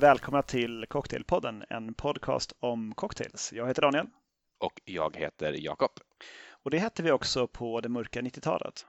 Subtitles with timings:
[0.00, 3.52] Välkomna till Cocktailpodden, en podcast om cocktails.
[3.52, 4.06] Jag heter Daniel.
[4.58, 5.90] Och jag heter Jakob.
[6.64, 8.86] Och det hette vi också på det mörka 90-talet,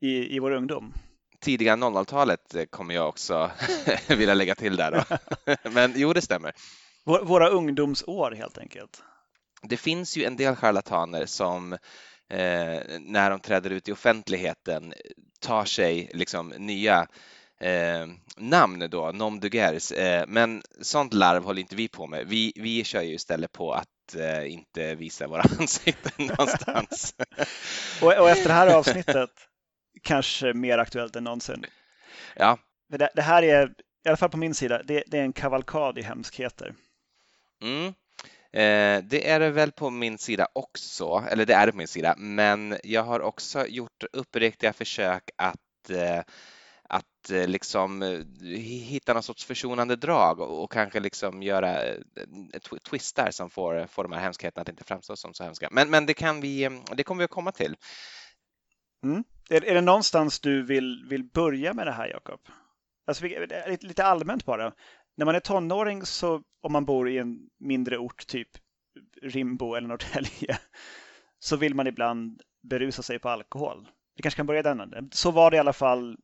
[0.00, 0.94] i, i vår ungdom.
[1.40, 3.50] Tidiga 00-talet kommer jag också
[4.08, 4.90] vilja lägga till där.
[4.90, 5.16] Då.
[5.70, 6.52] Men jo, det stämmer.
[7.04, 9.02] Våra ungdomsår helt enkelt.
[9.62, 11.78] Det finns ju en del charlataner som eh,
[13.00, 14.94] när de träder ut i offentligheten
[15.40, 17.06] tar sig liksom nya
[17.60, 18.06] eh,
[18.36, 19.92] namn då, nom de guerres.
[19.92, 22.26] Eh, men sånt larv håller inte vi på med.
[22.26, 27.14] Vi, vi kör ju istället på att eh, inte visa våra ansikten någonstans.
[28.02, 29.30] och, och, efter det här avsnittet
[30.02, 31.64] kanske mer aktuellt än någonsin.
[32.36, 32.58] Ja.
[32.88, 33.66] Det, det här är,
[34.04, 36.74] i alla fall på min sida, det, det är en kavalkad i hemskheter.
[37.62, 37.94] Mm.
[38.52, 41.88] Eh, det är det väl på min sida också, eller det är det på min
[41.88, 46.22] sida, men jag har också gjort uppriktiga försök att eh,
[46.90, 48.18] att eh, liksom eh,
[48.58, 51.98] hitta någon sorts försonande drag och, kanske liksom göra eh,
[52.90, 55.68] twistar som får, får de här hemskheterna att inte framstå som så hemska.
[55.70, 57.76] Men, men det, kan vi, det kommer vi att komma till.
[59.04, 59.24] Mm.
[59.50, 62.40] Är, är det någonstans du vill, vill börja med det här, Jakob?
[63.06, 63.24] Alltså,
[63.80, 64.72] lite allmänt bara
[65.16, 68.48] när man är tonåring så om man bor i en mindre ort, typ
[69.22, 70.58] Rimbo eller Norrtälje,
[71.38, 73.88] så vill man ibland berusa sig på alkohol.
[74.16, 75.10] Vi kanske kan börja den änden.
[75.12, 76.16] Så var det i alla fall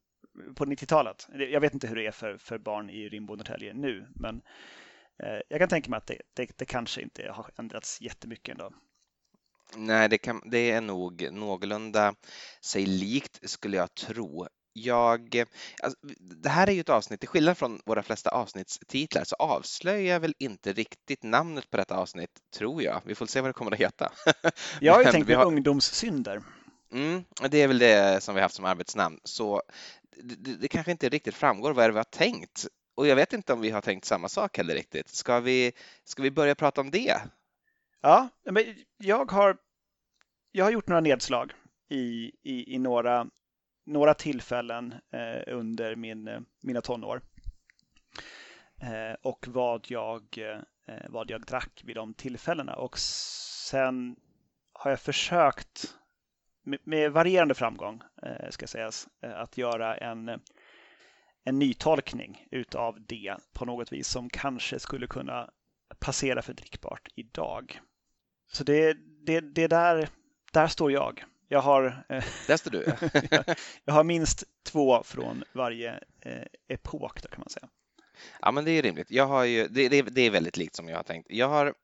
[0.56, 1.28] på 90-talet.
[1.32, 4.42] Jag vet inte hur det är för, för barn i Rimbo och Norrtälje nu, men
[5.22, 8.72] eh, jag kan tänka mig att det, det, det, kanske inte har ändrats jättemycket ändå.
[9.76, 12.14] Nej, det, kan, det är nog någorlunda
[12.60, 15.44] sig likt skulle jag tro jag,
[15.82, 15.98] alltså,
[16.42, 20.20] det här är ju ett avsnitt, till skillnad från våra flesta avsnittstitlar så avslöjar jag
[20.20, 23.02] väl inte riktigt namnet på detta avsnitt, tror jag.
[23.04, 24.12] Vi får se vad det kommer att heta.
[24.80, 25.44] Jag har ju tänkt på har...
[25.44, 26.42] ungdomssynder.
[26.92, 29.62] Mm, det är väl det som vi haft som arbetsnamn, så
[30.16, 32.66] det, det kanske inte riktigt framgår vad det är vi har tänkt.
[32.94, 35.08] Och jag vet inte om vi har tänkt samma sak heller riktigt.
[35.08, 35.72] Ska vi,
[36.04, 37.20] ska vi börja prata om det?
[38.00, 38.64] Ja, men
[38.96, 39.56] jag har,
[40.52, 41.52] jag har gjort några nedslag
[41.88, 43.26] i, i, i några
[43.86, 47.22] några tillfällen eh, under min, mina tonår.
[48.82, 50.22] Eh, och vad jag,
[50.86, 52.74] eh, vad jag drack vid de tillfällena.
[52.74, 54.16] Och sen
[54.72, 55.94] har jag försökt
[56.84, 58.02] med, varierande framgång,
[58.50, 60.28] ska sägas, att göra en,
[61.44, 65.50] en nytolkning utav det på något vis som kanske skulle kunna
[65.98, 67.80] passera för drickbart idag.
[68.52, 70.08] Så det, det, det där,
[70.52, 71.24] där står jag.
[71.48, 72.84] Jag har, eh, Där står du.
[73.84, 77.68] jag har minst två från varje eh, epok, då kan man säga.
[78.40, 79.10] Ja, men det är rimligt.
[79.10, 81.26] Jag har ju, det, det, det är väldigt likt som jag har tänkt.
[81.30, 81.74] Jag har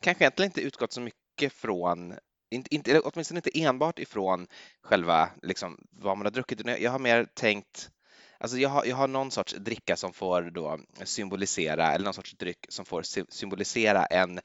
[0.00, 2.14] kanske egentligen inte utgått så mycket från
[2.54, 4.46] inte, inte, åtminstone inte enbart ifrån
[4.82, 6.80] själva liksom, vad man har druckit.
[6.80, 7.90] Jag har mer tänkt
[8.38, 12.32] Alltså jag, har, jag har någon sorts dricka som får då symbolisera, eller någon sorts
[12.32, 13.02] dryck som får
[13.32, 14.40] symbolisera en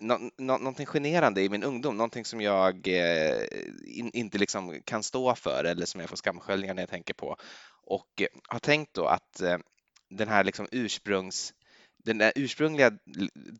[0.00, 3.42] nå, någonting generande i min ungdom, någonting som jag eh,
[3.84, 7.36] in, inte liksom kan stå för eller som jag får skamsköljningar när jag tänker på.
[7.86, 9.58] Och eh, har tänkt då att eh,
[10.10, 11.54] den här liksom ursprungs
[12.04, 12.92] den där ursprungliga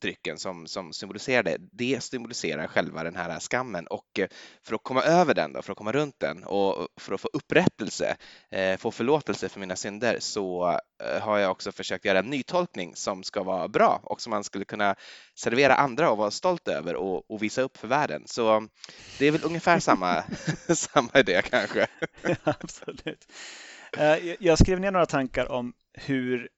[0.00, 4.28] drycken som, som symboliserade, det symboliserar själva den här skammen och eh,
[4.62, 7.28] för att komma över den, då, för att komma runt den och för att få
[7.32, 8.16] upprättelse,
[8.50, 12.96] eh, få förlåtelse för mina synder så eh, har jag också försökt göra en nytolkning
[12.96, 14.94] som ska vara bra och som man skulle kunna
[15.34, 18.22] servera andra och vara stolt över och, och visa upp för världen.
[18.26, 18.68] Så
[19.18, 20.24] det är väl ungefär samma,
[20.74, 21.86] samma idé kanske.
[22.22, 23.26] Ja, absolut.
[24.38, 26.48] Jag skrev ner några tankar om hur,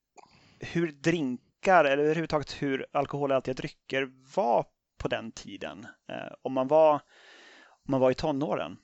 [0.60, 4.66] hur drink drinkar eller överhuvudtaget hur alkoholhaltiga drycker var
[4.98, 5.86] på den tiden.
[6.08, 8.78] Eh, om, man var, om man var i tonåren.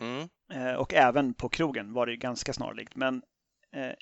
[0.00, 0.28] Mm.
[0.52, 2.96] Eh, och även på krogen var det ganska snarlikt.
[2.96, 3.22] Men
[3.72, 3.92] eh,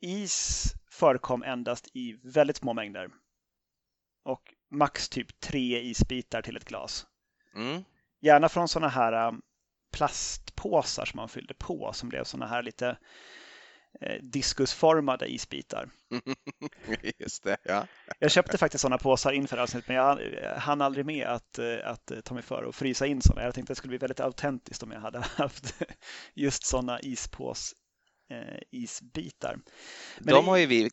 [0.00, 3.10] is förekom endast i väldigt små mängder.
[4.24, 7.06] Och max typ tre isbitar till ett glas.
[7.54, 7.84] Mm.
[8.20, 9.34] Gärna från sådana här
[9.92, 12.96] plastpåsar som man fyllde på som blev sådana här lite
[14.20, 15.90] diskusformade isbitar.
[17.18, 17.86] Just det, ja.
[18.18, 20.18] Jag köpte faktiskt sådana påsar inför avsnittet men jag
[20.56, 23.42] hann aldrig med att, eh, att ta mig för att frysa in sådana.
[23.42, 25.74] Jag tänkte att det skulle bli väldigt autentiskt om jag hade haft
[26.34, 27.74] just sådana ispås
[28.30, 29.58] eh, isbitar.
[30.18, 30.90] Men De har ju vi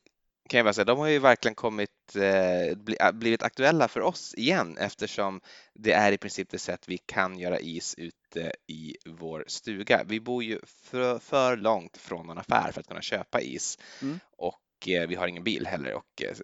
[0.49, 4.77] kan jag bara säga, de har ju verkligen kommit, eh, blivit aktuella för oss igen
[4.77, 5.41] eftersom
[5.73, 10.03] det är i princip det sätt vi kan göra is ute i vår stuga.
[10.03, 14.19] Vi bor ju för, för långt från en affär för att kunna köpa is mm.
[14.37, 16.35] och eh, vi har ingen bil heller och eh,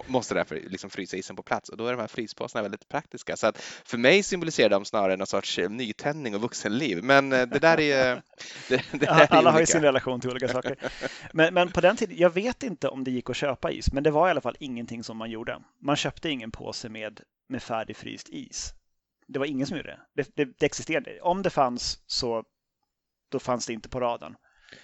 [0.06, 3.36] måste därför liksom frysa isen på plats och då är de här fryspåsarna väldigt praktiska.
[3.36, 7.04] Så att för mig symboliserar de snarare någon sorts nytändning och vuxenliv.
[7.04, 8.22] Men det där är
[8.68, 10.76] det, det där Alla är har ju sin relation till olika saker.
[11.32, 14.02] Men, men, på den tiden, jag vet inte om det gick att köpa is, men
[14.02, 15.58] det var i alla fall ingenting som man gjorde.
[15.82, 18.72] Man köpte ingen påse med, med färdigfryst is.
[19.28, 20.22] Det var ingen som gjorde det.
[20.22, 21.20] Det, det, det existerade.
[21.20, 22.44] Om det fanns så
[23.30, 24.36] då fanns det inte på radarn.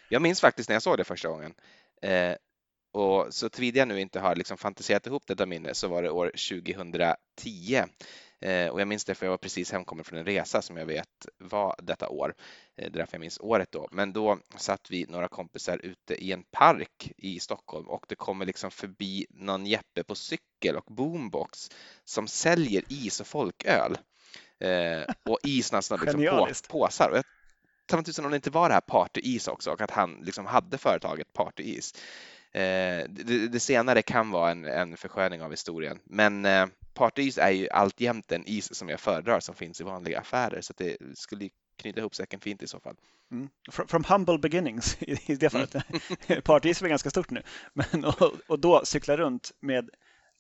[0.09, 1.55] Jag minns faktiskt när jag såg det första gången.
[2.03, 2.35] Eh,
[2.97, 6.11] och så tillvida jag nu inte har liksom fantiserat ihop detta minne så var det
[6.11, 7.83] år 2010.
[8.41, 10.87] Eh, och jag minns det för jag var precis hemkommen från en resa som jag
[10.87, 12.35] vet var detta år.
[12.77, 13.89] Eh, det är därför jag minns året då.
[13.93, 18.47] Men då satt vi några kompisar ute i en park i Stockholm och det kommer
[18.47, 21.71] liksom förbi någon Jeppe på cykel och boombox
[22.05, 23.99] som säljer is och folköl.
[24.61, 27.11] Eh, och isen har liksom på, påsar.
[27.11, 27.25] Och jag
[27.87, 30.47] ta mig tusan om det inte var det här Partyis också och att han liksom
[30.47, 31.93] hade företaget Partyis.
[31.93, 32.01] Eh,
[33.09, 37.69] det, det, senare kan vara en, en försköning av historien, men eh, Partyis är ju
[37.69, 41.49] alltjämt en is som jag föredrar som finns i vanliga affärer så det skulle
[41.79, 42.97] knyta ihop säcken fint i så fall.
[43.31, 43.49] Mm.
[43.71, 45.75] From, from, humble beginnings i det fallet.
[46.29, 46.43] Mm.
[46.45, 47.43] Partyis är ganska stort nu,
[47.73, 49.91] men och, och då cykla runt med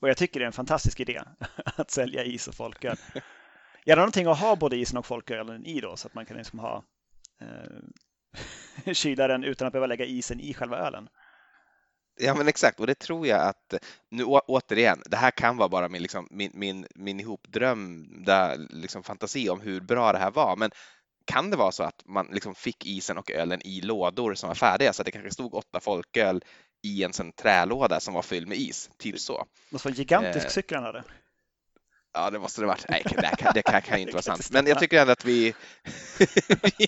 [0.00, 1.22] vad jag tycker är en fantastisk idé
[1.64, 2.96] att sälja is och folköl.
[3.84, 6.58] Gärna någonting att ha både isen och folkölen i då så att man kan liksom
[6.58, 6.84] ha
[7.40, 11.08] eh, kyla den utan att behöva lägga isen i själva ölen.
[12.18, 13.74] Ja men exakt och det tror jag att
[14.10, 19.48] nu återigen, det här kan vara bara min, liksom, min, min, min ihopdrömda liksom, fantasi
[19.48, 20.56] om hur bra det här var.
[20.56, 20.70] Men
[21.24, 24.54] kan det vara så att man liksom fick isen och ölen i lådor som var
[24.54, 26.44] färdiga så att det kanske stod åtta folköl
[26.82, 29.38] i en sån trälåda som var fylld med is, typ så.
[29.38, 31.04] Det måste vara en gigantisk eh, cykel han hade.
[32.16, 32.88] Ja, det måste det varit.
[32.88, 34.48] Nej, det kan, det kan, kan inte vara sant.
[34.50, 35.54] Men jag tycker ändå att vi,
[36.18, 36.26] vi,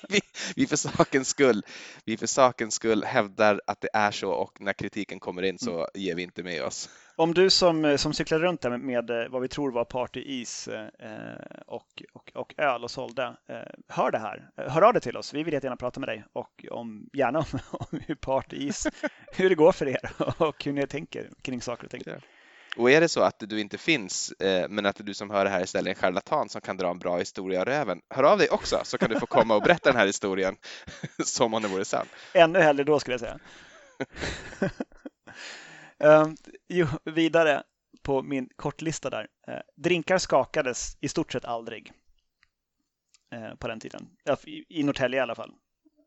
[0.08, 0.20] vi,
[0.56, 1.62] vi, för sakens skull,
[2.04, 5.74] vi för sakens skull hävdar att det är så och när kritiken kommer in så
[5.74, 5.86] mm.
[5.94, 6.88] ger vi inte med oss.
[7.16, 10.86] Om du som, som cyklade runt där med, med vad vi tror var partyis eh,
[11.66, 13.56] och, och, och öl och sålde, eh,
[13.88, 14.50] hör det här.
[14.56, 15.34] Hör av dig till oss.
[15.34, 18.86] Vi vill jättegärna prata med dig och om, gärna om, om hur partyis,
[19.32, 22.02] hur det går för er och hur ni tänker kring saker och ting.
[22.78, 25.50] Och är det så att du inte finns, eh, men att du som hör det
[25.50, 28.38] här istället är en charlatan som kan dra en bra historia av röven, hör av
[28.38, 30.56] dig också så kan du få komma och berätta den här historien
[31.24, 32.06] som om det vore sann.
[32.32, 33.38] Ännu hellre då skulle jag säga.
[35.98, 36.36] um,
[36.68, 37.62] jo, vidare
[38.02, 39.26] på min kortlista där.
[39.48, 41.92] Uh, drinkar skakades i stort sett aldrig
[43.34, 44.08] uh, på den tiden.
[44.44, 45.52] I, I Norrtälje i alla fall.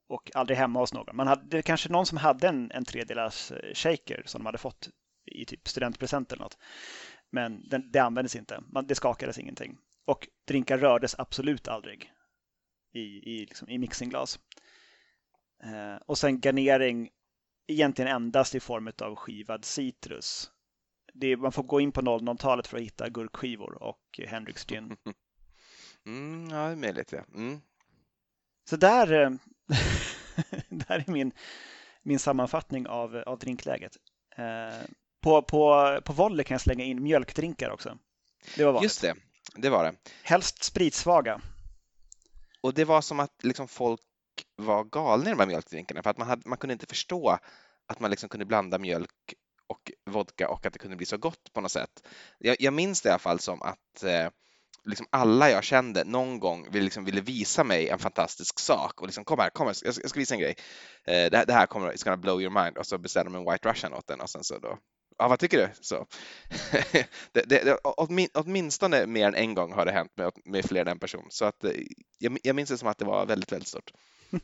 [0.10, 1.16] Och aldrig hemma hos någon.
[1.16, 4.90] Man hade kanske någon som hade en, en tredelars shaker som de hade fått
[5.26, 6.58] i typ studentpresent eller något.
[7.30, 8.64] Men den, det användes inte.
[8.68, 9.78] Man, det skakades ingenting.
[10.06, 12.12] Och drinkar rördes absolut aldrig
[12.94, 14.40] i, i, liksom, i mixingglas.
[15.64, 17.10] Eh, och sen garnering
[17.68, 20.52] egentligen endast i form av skivad citrus.
[21.14, 24.98] Det, man får gå in på 00-talet för att hitta gurkskivor och Hendrix gin.
[26.06, 27.12] Mm, ja, det är möjligt.
[27.12, 27.24] Ja.
[27.36, 27.62] Mm.
[28.70, 29.30] Så där, eh,
[30.70, 31.32] där är min,
[32.04, 33.98] min sammanfattning av, av drinkläget.
[34.36, 34.86] Eh,
[35.22, 37.98] på, på, på volley kan jag slänga in mjölkdrinkar också.
[38.56, 38.84] Det var vanligt.
[38.84, 39.16] Just det,
[39.56, 39.96] det var det.
[40.24, 41.42] Helst spritsvaga.
[42.62, 44.02] Och det var som att liksom folk
[44.56, 47.40] var galna i de här mjölkdrinkarna för att man, hade, man kunde inte förstå
[47.88, 49.34] att man liksom kunde blanda mjölk
[49.68, 52.08] och vodka och att det kunde bli så gott på något sätt.
[52.38, 54.30] Jag, jag minns det i alla fall som att eh,
[54.86, 59.08] liksom alla jag kände någon gång ville, liksom, ville visa mig en fantastisk sak och
[59.08, 60.56] liksom kom här, kom här, jag ska, jag ska visa en grej.
[61.04, 63.40] Eh, det, här, det här kommer, it's gonna blow your mind och så bestämde de
[63.40, 64.78] en White Russian åt den och sen så då
[65.22, 65.70] Ja, vad tycker du?
[65.82, 66.06] Så.
[67.32, 67.78] det, det,
[68.34, 71.26] åtminstone mer än en gång har det hänt med, med fler än en person.
[71.30, 71.72] Så att, eh,
[72.20, 73.92] jag, jag minns det som att det var väldigt, väldigt stort.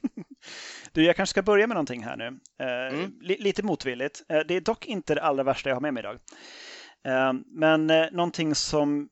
[0.92, 2.40] Du, jag kanske ska börja med någonting här nu.
[2.60, 3.14] Eh, mm.
[3.20, 4.24] lite motvilligt.
[4.30, 6.20] Eh, det är dock inte det allra värsta jag har med mig idag.
[7.06, 9.10] Eh, men eh, någonting som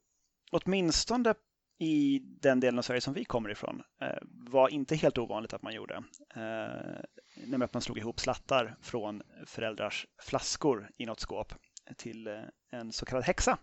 [0.52, 1.34] åtminstone
[1.78, 5.62] i den delen av Sverige som vi kommer ifrån eh, var inte helt ovanligt att
[5.62, 5.96] man gjorde.
[6.36, 7.02] Eh,
[7.36, 11.54] nämligen att man slog ihop slattar från föräldrars flaskor i något skåp
[11.98, 13.58] till eh, en så kallad häxa.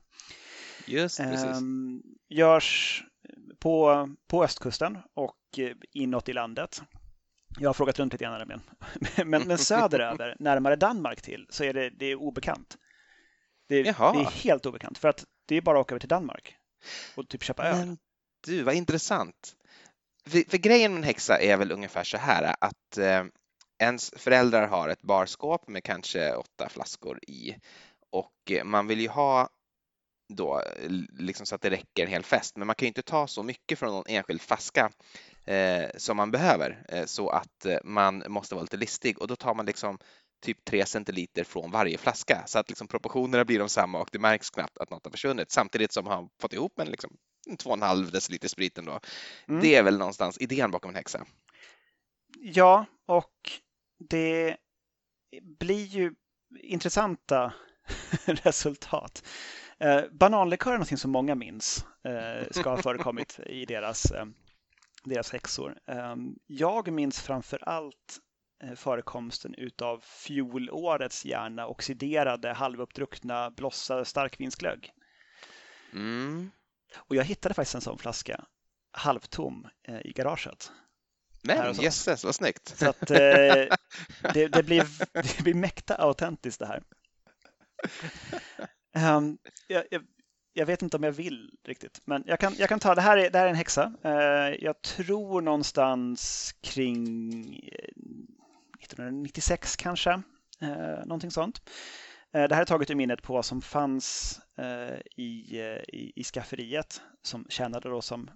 [0.87, 1.63] Just precis.
[2.29, 3.03] Görs
[3.59, 5.39] på, på östkusten och
[5.93, 6.83] inåt i landet.
[7.59, 8.61] Jag har frågat runt lite grann men,
[9.31, 12.77] men, men söderöver, närmare Danmark till, så är det, det är obekant.
[13.69, 16.57] Det, det, är helt obekant för att det är bara att åka över till Danmark
[17.15, 17.87] och typ köpa öl.
[17.87, 17.99] Men
[18.47, 19.57] du, vad intressant.
[20.27, 23.25] För, för, grejen med en häxa är väl ungefär så här att eh,
[23.79, 27.57] ens föräldrar har ett barskåp med kanske åtta flaskor i
[28.11, 29.49] och eh, man vill ju ha
[30.29, 30.63] då
[31.19, 33.43] liksom så att det räcker en hel fest, men man kan ju inte ta så
[33.43, 34.91] mycket från någon enskild flaska
[35.45, 39.37] eh, som man behöver eh, så att eh, man måste vara lite listig och då
[39.37, 39.99] tar man liksom
[40.43, 44.19] typ 3 centiliter från varje flaska så att liksom proportionerna blir de samma och det
[44.19, 47.17] märks knappt att något har försvunnit samtidigt som han fått ihop en liksom
[47.51, 49.01] 2,5 deciliter sprit ändå.
[49.49, 49.61] Mm.
[49.61, 51.27] Det är väl någonstans idén bakom en häxa.
[52.41, 53.51] Ja, och
[54.09, 54.57] det
[55.59, 56.15] blir ju
[56.61, 57.53] intressanta
[58.25, 59.25] resultat.
[59.79, 64.27] Eh, bananlikör är något som många minns eh, ska ha förekommit i deras, eh,
[65.05, 65.79] deras häxor.
[65.87, 68.19] Eh, jag minns framför allt
[68.77, 74.93] förekomsten utav fjolårets gärna oxiderade halvuppdruckna blossade starkvinsglögg.
[75.93, 76.51] Mm.
[76.97, 78.45] Och jag hittade faktiskt en sån flaska
[78.93, 80.73] halvtom eh, i garaget.
[81.43, 82.79] Men jösses, vad snyggt!
[82.79, 83.17] Så att, eh,
[84.35, 86.83] det, det, blir, det blir mäkta autentiskt det här.
[89.17, 90.03] Um, jag, jag,
[90.53, 93.17] jag, vet inte om jag vill riktigt, men jag kan, jag kan ta det här.
[93.17, 93.93] Är, det här är en häxa.
[94.05, 97.71] Uh, jag tror någonstans kring
[98.83, 100.11] 1996 kanske,
[100.61, 101.63] eh, någonting sånt.
[102.33, 106.13] Eh, det här är taget ur minnet på vad som fanns eh, i, eh, i,
[106.17, 108.31] i skafferiet som tjänade då som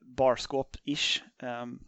[0.00, 1.22] barskåp-ish.
[1.42, 1.78] Ehm,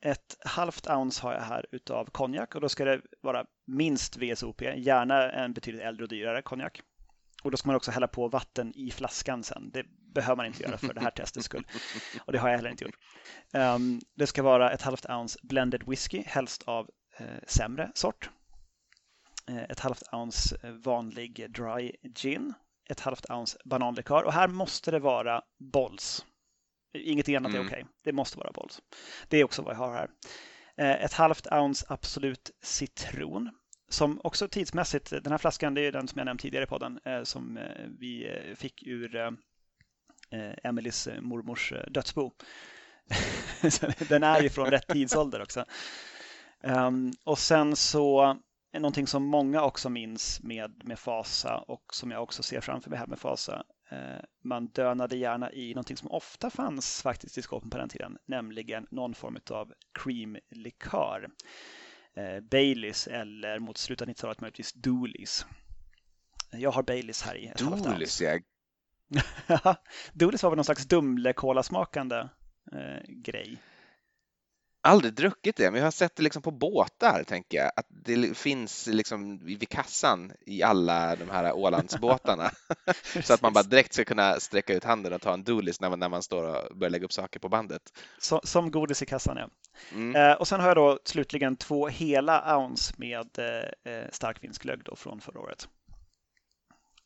[0.00, 4.62] ett halvt ounce har jag här utav konjak och då ska det vara minst VSOP,
[4.62, 6.82] gärna en betydligt äldre och dyrare konjak.
[7.42, 9.70] Och då ska man också hälla på vatten i flaskan sen.
[9.72, 11.66] Det behöver man inte göra för det här testets skull.
[12.24, 12.96] Och det har jag heller inte gjort.
[13.52, 18.30] Um, det ska vara ett halvt ounce blended whisky, helst av eh, sämre sort.
[19.48, 22.54] Eh, ett halvt ounce eh, vanlig dry gin.
[22.90, 24.22] Ett halvt ounce bananlikör.
[24.22, 26.26] Och här måste det vara Bolls.
[26.94, 27.62] Ingenting annat mm.
[27.62, 27.82] är okej.
[27.82, 27.92] Okay.
[28.04, 28.82] Det måste vara Bolls.
[29.28, 30.10] Det är också vad jag har här.
[30.76, 33.50] Eh, ett halvt ounce Absolut citron
[33.88, 37.00] som också tidsmässigt, den här flaskan det är den som jag nämnt tidigare i podden
[37.24, 37.58] som
[37.98, 39.36] vi fick ur
[40.30, 42.32] Eh, Emelies eh, mormors eh, dödsbo.
[44.08, 45.64] den är ju från rätt tidsålder också.
[46.62, 48.36] Um, och sen så
[48.72, 52.98] någonting som många också minns med, med fasa och som jag också ser framför mig
[52.98, 57.70] här med fasa Eh, man dönade gärna i någonting som ofta fanns faktiskt i skåpen
[57.70, 61.28] på den tiden, nämligen någon form av creamlikör.
[62.14, 65.46] Eh, Baileys eller mot slutet av 90-talet möjligtvis Dooleys.
[66.50, 68.38] Jag har Baileys här i Dooleys, ja.
[70.12, 72.28] Dooleys var väl någon slags Dumle-kolasmakande
[72.72, 73.58] eh, grej
[74.82, 77.70] aldrig druckit det, men jag har sett det liksom på båtar, tänker jag.
[77.76, 82.50] Att det finns liksom vid kassan i alla de här Ålandsbåtarna.
[83.22, 85.90] så att man bara direkt ska kunna sträcka ut handen och ta en Doolis när
[85.90, 87.82] man, när man står och börjar lägga upp saker på bandet.
[88.18, 89.48] Så, som godis i kassan, ja.
[89.92, 90.16] Mm.
[90.16, 93.38] Eh, och sen har jag då slutligen två hela ounce med
[93.84, 95.68] eh, starkvinsglögg från förra året.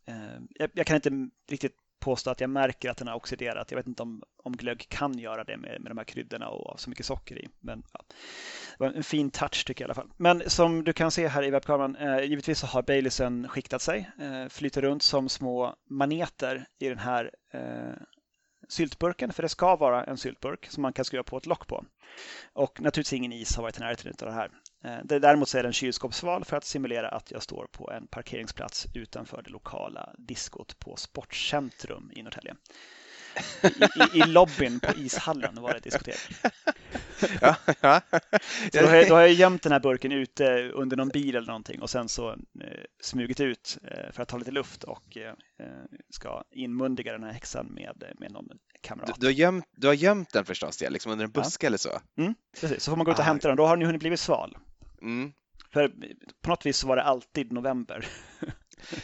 [0.07, 0.15] Eh,
[0.51, 1.11] jag, jag, kan inte
[1.51, 3.71] riktigt påstå att jag märker att den har oxiderat.
[3.71, 6.81] Jag vet inte om, om glögg kan göra det med, med de här kryddorna och
[6.81, 7.49] så mycket socker i.
[7.61, 8.05] Men ja,
[8.79, 10.11] det var en fin touch tycker jag i alla fall.
[10.17, 14.11] Men som du kan se här i webbkameran, eh, givetvis så har Baileysen skiktat sig,
[14.21, 17.95] eh, flyter runt som små maneter i den här eh,
[18.69, 21.85] syltburken, för det ska vara en syltburk som man kan skruva på ett lock på.
[22.53, 24.51] Och naturligtvis ingen is har varit i närheten av det här.
[24.85, 28.87] Eh, däremot så är den kylskåpsval för att simulera att jag står på en parkeringsplats
[28.95, 32.55] utanför det lokala diskot på Sportcentrum i Norrtälje.
[33.63, 36.19] I, i, I lobbyn på ishallen var det ett diskotek.
[37.41, 38.01] Ja, ja.
[38.73, 41.37] Så då, har jag, då har jag gömt den här burken ute under någon bil
[41.37, 42.37] eller någonting och sen så eh,
[43.01, 45.35] smugit ut eh, för att ta lite luft och eh,
[46.11, 48.49] ska inmundiga den här häxan med, med någon
[48.81, 49.07] kamrat.
[49.07, 51.67] Du, du, har, gömt, du har gömt den förstås, ja, liksom under en buske ja.
[51.67, 52.01] eller så?
[52.19, 53.27] Mm, precis, så får man gå ut och ah.
[53.27, 53.57] hämta den.
[53.57, 54.57] Då har den hunnit blivit sval.
[55.05, 55.33] Mm.
[55.73, 55.93] För
[56.43, 58.07] på något vis var det alltid november.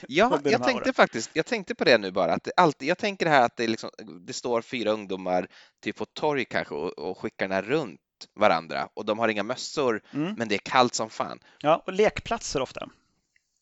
[0.09, 0.95] Ja, jag tänkte åren.
[0.95, 3.91] faktiskt, jag tänkte på det nu bara, att alltid, jag tänker här att det, liksom,
[4.27, 5.49] det står fyra ungdomar
[5.83, 8.01] typ på torg kanske och, och skickar den här runt
[8.35, 10.35] varandra och de har inga mössor, mm.
[10.39, 11.39] men det är kallt som fan.
[11.61, 12.89] Ja, och lekplatser ofta.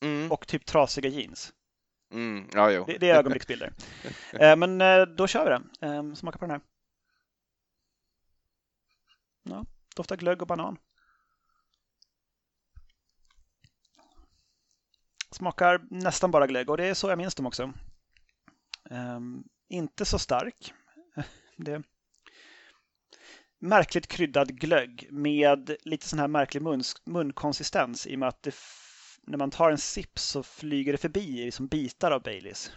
[0.03, 0.33] Mm.
[0.33, 1.53] Och typ trasiga jeans.
[2.13, 2.49] Mm.
[2.53, 2.85] Ja, jo.
[2.87, 3.73] Det, det är ögonblicksbilder.
[4.33, 5.87] eh, men eh, då kör vi det.
[5.87, 6.61] Eh, smaka på den här.
[9.43, 9.65] Ja,
[9.97, 10.77] doftar glögg och banan.
[15.31, 17.73] Smakar nästan bara glögg och det är så jag minns dem också.
[18.91, 20.73] Um, inte så stark.
[21.57, 21.83] Det
[23.61, 28.55] märkligt kryddad glögg med lite sån här märklig mun, munkonsistens i och med att det,
[29.23, 32.73] när man tar en sipp så flyger det förbi i som bitar av Baileys.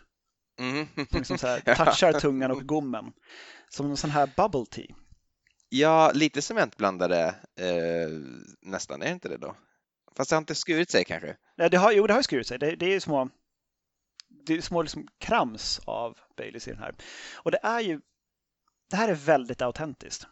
[0.60, 0.88] Mm.
[0.96, 3.14] Som liksom så här, touchar tungan och gommen.
[3.70, 4.96] Som en sån här bubble tea.
[5.70, 7.28] Ja, lite cementblandare
[7.60, 8.10] eh,
[8.62, 9.56] nästan, är det inte det då?
[10.16, 11.38] Fast det har inte skurit sig kanske?
[11.58, 12.60] Nej, det har, jo, det har skurit sig.
[12.60, 13.30] Det, det är små,
[14.46, 16.96] det är små liksom krams av Baileys i den här.
[17.36, 18.02] Och det är ju,
[18.90, 20.28] det här är väldigt autentiskt.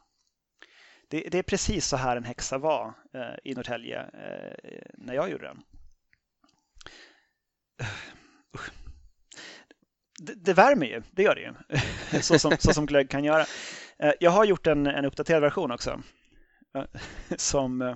[1.08, 5.32] Det, det, är precis så här en häxa var eh, i Norrtälje eh, när jag
[5.32, 5.64] gjorde den.
[10.22, 11.54] Det, det, värmer ju, det gör det ju.
[12.22, 13.46] så, som, så som glögg kan göra.
[14.00, 16.02] Eh, jag har gjort en, en uppdaterad version också.
[16.76, 16.84] Eh,
[17.38, 17.96] som, eh,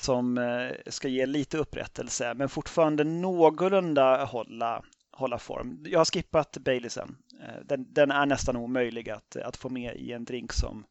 [0.00, 5.84] som eh, ska ge lite upprättelse men fortfarande någorlunda hålla, hålla form.
[5.86, 7.16] Jag har skippat Baileysen.
[7.42, 10.86] Eh, den, den är nästan omöjlig att, att få med i en drink som,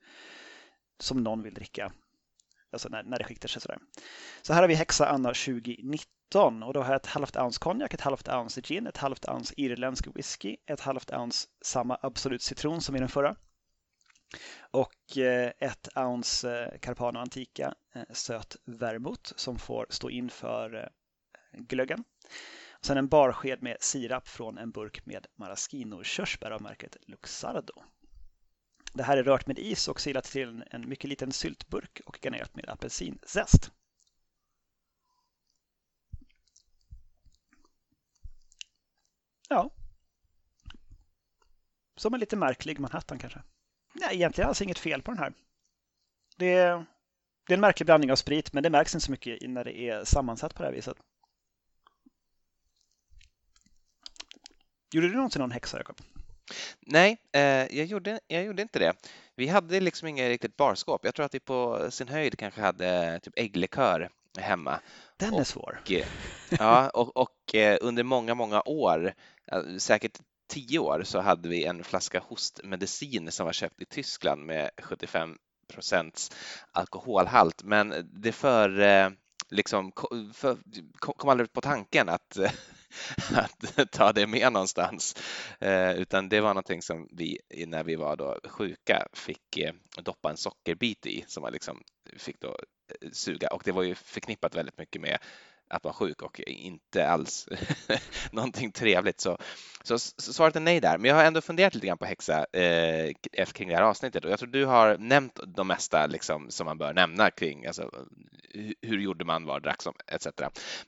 [1.00, 1.92] som någon vill dricka.
[2.72, 3.80] Alltså när, när det skiktar sig sådär.
[4.42, 7.94] Så här har vi Hexa Anna 2019 och då har jag ett halvt ounce konjak,
[7.94, 12.82] ett halvt ounce gin, ett halvt ounce irländsk whisky, ett halvt ounce samma Absolut citron
[12.82, 13.36] som i den förra
[14.72, 20.90] och eh, ett ounce eh, Carpano Antica eh, söt vermouth som får stå inför
[21.54, 22.04] glöggen.
[22.82, 27.84] sen en barsked med sirap från en burk med maraschino-körsbär av märket Luxardo.
[28.94, 32.56] Det här är rört med is och silat till en mycket liten syltburk och garnerat
[32.56, 33.72] med apelsinzest.
[39.50, 39.72] Ja.
[41.96, 43.42] Som en lite märklig Manhattan kanske.
[44.00, 45.34] Nej, egentligen alls inget fel på den här.
[46.38, 46.86] Det är,
[47.48, 49.80] det är en märklig blandning av sprit, men det märks inte så mycket när det
[49.80, 50.98] är sammansatt på det här viset.
[54.94, 55.98] Gjorde du någonsin någon häxa, Jakob?
[56.80, 57.42] Nej, eh,
[57.78, 58.94] jag, gjorde, jag gjorde inte det.
[59.36, 61.06] Vi hade liksom inget riktigt barskåp.
[61.06, 64.80] Jag tror att vi på sin höjd kanske hade typ ägglikör hemma.
[65.18, 65.80] Den är svår.
[65.82, 65.92] Och,
[66.60, 69.14] ja, och, och eh, under många, många år,
[69.78, 74.70] säkert tio år så hade vi en flaska hostmedicin som var köpt i Tyskland med
[74.78, 75.38] 75
[75.68, 76.32] procents
[76.72, 77.64] alkoholhalt.
[77.64, 79.10] Men det för, eh,
[79.50, 79.92] liksom,
[80.34, 80.58] för,
[81.00, 82.38] kom aldrig på tanken att,
[83.36, 85.16] att ta det med någonstans,
[85.60, 90.30] eh, utan det var någonting som vi när vi var då sjuka fick eh, doppa
[90.30, 91.84] en sockerbit i som man liksom
[92.18, 92.58] fick då
[93.12, 95.18] suga och det var ju förknippat väldigt mycket med
[95.70, 97.50] att vara sjuk och inte alls
[98.32, 99.20] någonting trevligt.
[99.20, 99.38] Så,
[99.84, 100.98] så, så, svaret är nej där.
[100.98, 103.14] Men jag har ändå funderat lite grann på häxa eh,
[103.54, 106.78] kring det här avsnittet och jag tror du har nämnt de mesta liksom, som man
[106.78, 107.92] bör nämna kring alltså,
[108.82, 110.28] hur gjorde man, var drack som etc.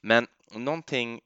[0.02, 1.22] Men någonting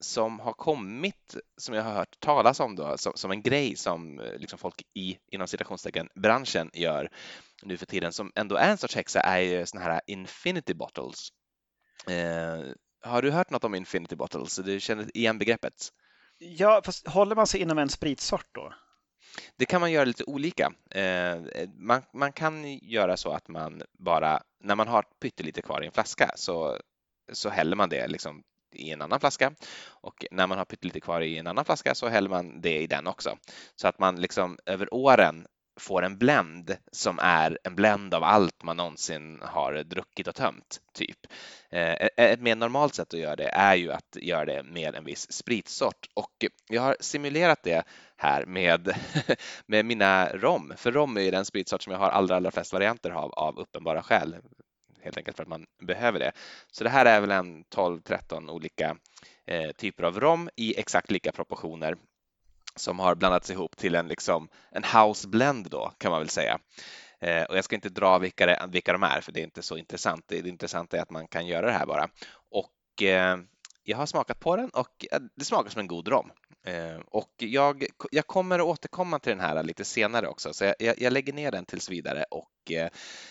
[0.00, 4.20] som har kommit, som jag har hört talas om då, som, som en grej som
[4.20, 7.10] eh, liksom folk i, inom citationstecken, branschen gör
[7.62, 11.28] nu för tiden, som ändå är en sorts häxa, är ju såna här infinity bottles.
[12.06, 14.56] Eh, har du hört något om Infinity Bottles?
[14.56, 15.88] Du känner igen begreppet?
[16.38, 18.72] Ja, fast håller man sig inom en spritsort då?
[19.56, 20.72] Det kan man göra lite olika.
[20.90, 21.36] Eh,
[21.76, 25.92] man, man, kan göra så att man bara, när man har pyttelite kvar i en
[25.92, 26.78] flaska så,
[27.32, 28.42] så häller man det liksom
[28.74, 29.52] i en annan flaska
[29.84, 32.86] och när man har pyttelite kvar i en annan flaska så häller man det i
[32.86, 33.38] den också.
[33.76, 35.46] Så att man liksom över åren
[35.80, 40.80] får en blend som är en blend av allt man någonsin har druckit och tömt,
[40.94, 41.18] typ.
[41.70, 44.94] Eh, eh, ett mer normalt sätt att göra det är ju att göra det med
[44.94, 47.82] en viss spritsort och jag har simulerat det
[48.16, 48.94] här med,
[49.66, 52.72] med mina rom, för rom är ju den spritsort som jag har allra, allra flest
[52.72, 54.36] varianter av, av uppenbara skäl
[55.02, 56.32] helt enkelt för att man behöver det.
[56.70, 58.96] Så det här är väl en 12-13 olika
[59.46, 61.96] eh, typer av rom i exakt lika proportioner
[62.76, 66.58] som har blandats ihop till en, liksom, en house blend då kan man väl säga.
[67.20, 69.62] Eh, och jag ska inte dra vilka, det, vilka de är för det är inte
[69.62, 70.24] så intressant.
[70.28, 72.08] Det, det intressanta är att man kan göra det här bara.
[72.50, 73.38] Och eh,
[73.82, 76.30] jag har smakat på den och eh, det smakar som en god rom.
[76.66, 80.94] Eh, och jag, jag kommer att återkomma till den här lite senare också, så jag,
[80.98, 82.88] jag lägger ner den tills vidare och eh,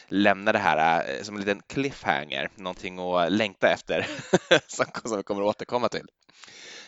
[0.08, 4.08] lämnar det här eh, som en liten cliffhanger, någonting att längta efter
[4.68, 6.08] som, som jag kommer att återkomma till.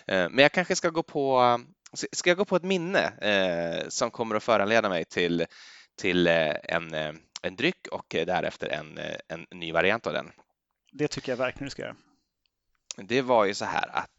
[0.08, 1.60] Eh, men jag kanske ska gå på
[1.94, 5.46] Ska jag gå på ett minne eh, som kommer att föranleda mig till,
[5.96, 10.32] till eh, en, eh, en dryck och därefter en, eh, en ny variant av den?
[10.92, 11.96] Det tycker jag verkligen du ska göra.
[12.98, 14.10] Det var ju så här att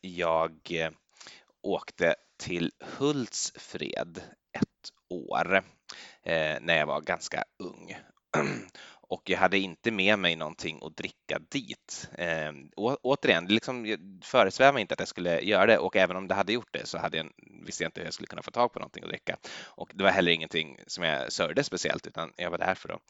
[0.00, 0.88] jag
[1.62, 5.64] åkte till Hultsfred ett år
[6.60, 7.96] när jag var ganska ung
[9.08, 12.10] och jag hade inte med mig någonting att dricka dit.
[12.18, 12.52] Eh,
[13.02, 16.72] återigen, liksom, föresvävade inte att jag skulle göra det och även om det hade gjort
[16.72, 17.26] det så hade jag,
[17.66, 19.36] visste jag inte hur jag skulle kunna få tag på någonting att dricka.
[19.64, 23.00] Och det var heller ingenting som jag sörjde speciellt utan jag var där för att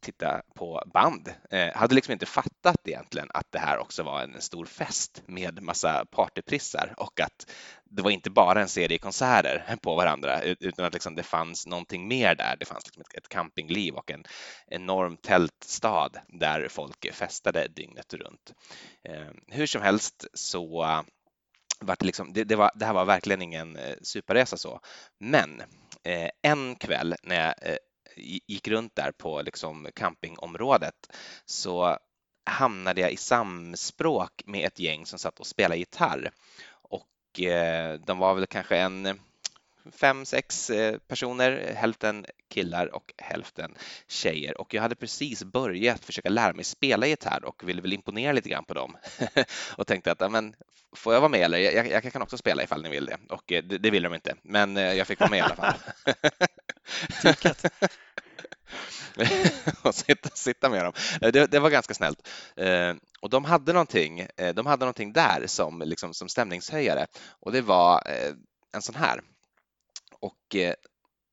[0.00, 1.34] titta på band.
[1.50, 5.62] Eh, hade liksom inte fattat egentligen att det här också var en stor fest med
[5.62, 7.50] massa partyprissar och att
[7.84, 12.08] det var inte bara en serie konserter på varandra utan att liksom det fanns någonting
[12.08, 12.56] mer där.
[12.60, 14.24] Det fanns liksom ett, campingliv och en
[14.66, 18.52] enorm tältstad där folk festade dygnet runt.
[19.08, 20.82] Eh, hur som helst så
[21.80, 24.80] var det, liksom, det, det, var, det här var verkligen ingen eh, superresa så.
[25.18, 25.62] Men
[26.04, 27.54] eh, en kväll när jag
[28.16, 31.98] gick runt där på liksom campingområdet så
[32.44, 36.30] hamnade jag i samspråk med ett gäng som satt och spelade gitarr.
[36.70, 39.20] Och eh, de var väl kanske en
[39.92, 43.74] fem, sex eh, personer, hälften killar och hälften
[44.08, 44.60] tjejer.
[44.60, 48.48] Och jag hade precis börjat försöka lära mig spela gitarr och ville väl imponera lite
[48.48, 48.96] grann på dem
[49.76, 50.54] och tänkte att men,
[50.96, 51.58] får jag vara med eller?
[51.58, 53.18] Jag, jag, kan också spela ifall ni vill det.
[53.28, 55.56] Och eh, det, det ville de inte, men eh, jag fick vara med i alla
[55.56, 55.74] fall.
[59.82, 60.92] och sitta, sitta med dem.
[61.22, 62.28] Eh, det, det, var ganska snällt.
[62.56, 67.06] Eh, och de hade någonting, eh, de hade någonting där som, liksom, som stämningshöjare
[67.40, 68.32] och det var eh,
[68.72, 69.20] en sån här.
[70.20, 70.74] Och eh,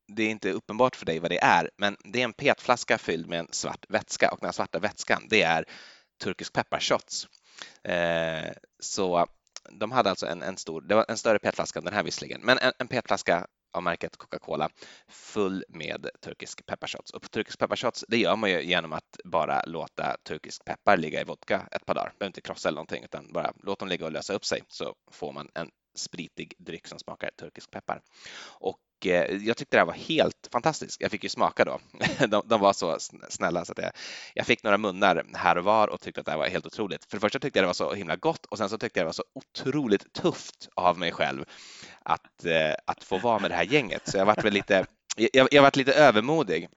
[0.08, 3.28] det är inte uppenbart för dig vad det är, men det är en petflaska fylld
[3.28, 5.64] med en svart vätska och den här svarta vätskan, det är
[6.22, 7.26] turkisk pepparshots.
[7.84, 9.26] Eh, så
[9.70, 12.40] de hade alltså en, en, stor, det var en större petflaska än den här visserligen,
[12.40, 14.68] men en, en petflaska av märket Coca-Cola
[15.08, 17.10] full med turkisk pepparshots.
[17.10, 21.24] Och turkisk pepparshots, det gör man ju genom att bara låta turkisk peppar ligga i
[21.24, 22.12] vodka ett par dagar.
[22.18, 24.94] Behöver inte krossa eller någonting, utan bara låt dem ligga och lösa upp sig så
[25.10, 28.00] får man en spritig dryck som smakar turkisk peppar.
[28.60, 31.00] Och eh, jag tyckte det här var helt fantastiskt.
[31.00, 31.80] Jag fick ju smaka då.
[32.28, 32.96] De, de var så
[33.28, 33.92] snälla så att jag,
[34.34, 37.04] jag, fick några munnar här och var och tyckte att det här var helt otroligt.
[37.04, 39.04] För det första tyckte jag det var så himla gott och sen så tyckte jag
[39.04, 41.44] det var så otroligt tufft av mig själv
[42.08, 44.02] att, eh, att få vara med det här gänget.
[44.08, 46.68] Så jag varit väl lite, jag, jag varit lite övermodig.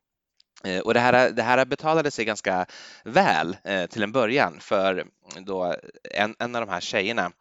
[0.64, 2.66] Eh, och det här, det här betalade sig ganska
[3.04, 5.06] väl eh, till en början för
[5.40, 5.76] då
[6.12, 7.32] en, en av de här tjejerna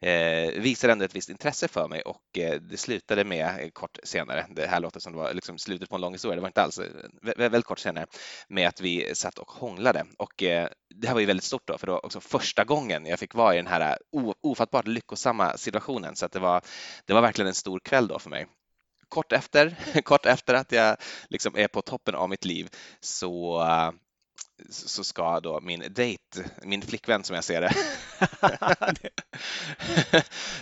[0.00, 3.98] eh, visade ändå ett visst intresse för mig och eh, det slutade med eh, kort
[4.02, 6.48] senare, det här låter som det var liksom slutet på en lång historia, det var
[6.48, 6.80] inte alls,
[7.36, 8.06] väldigt kort senare,
[8.48, 10.04] med att vi satt och hånglade.
[10.18, 13.06] Och eh, det här var ju väldigt stort då, för det var också första gången
[13.06, 13.98] jag fick vara i den här
[14.42, 16.16] ofattbart lyckosamma situationen.
[16.16, 16.62] Så att det var,
[17.06, 18.46] det var verkligen en stor kväll då för mig
[19.12, 20.96] kort efter, kort efter att jag
[21.28, 22.68] liksom är på toppen av mitt liv
[23.00, 23.62] så
[24.70, 27.74] så ska då min dejt, min flickvän som jag ser det,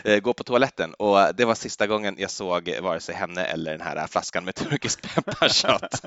[0.05, 3.73] eh, gå på toaletten och det var sista gången jag såg vare sig henne eller
[3.73, 6.03] den här flaskan med turkisk pepparshot.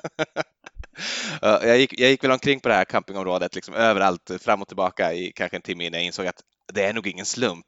[1.41, 5.13] jag, gick, jag gick väl omkring på det här campingområdet liksom överallt fram och tillbaka
[5.13, 6.41] i kanske en timme innan jag insåg att
[6.73, 7.65] det är nog ingen slump.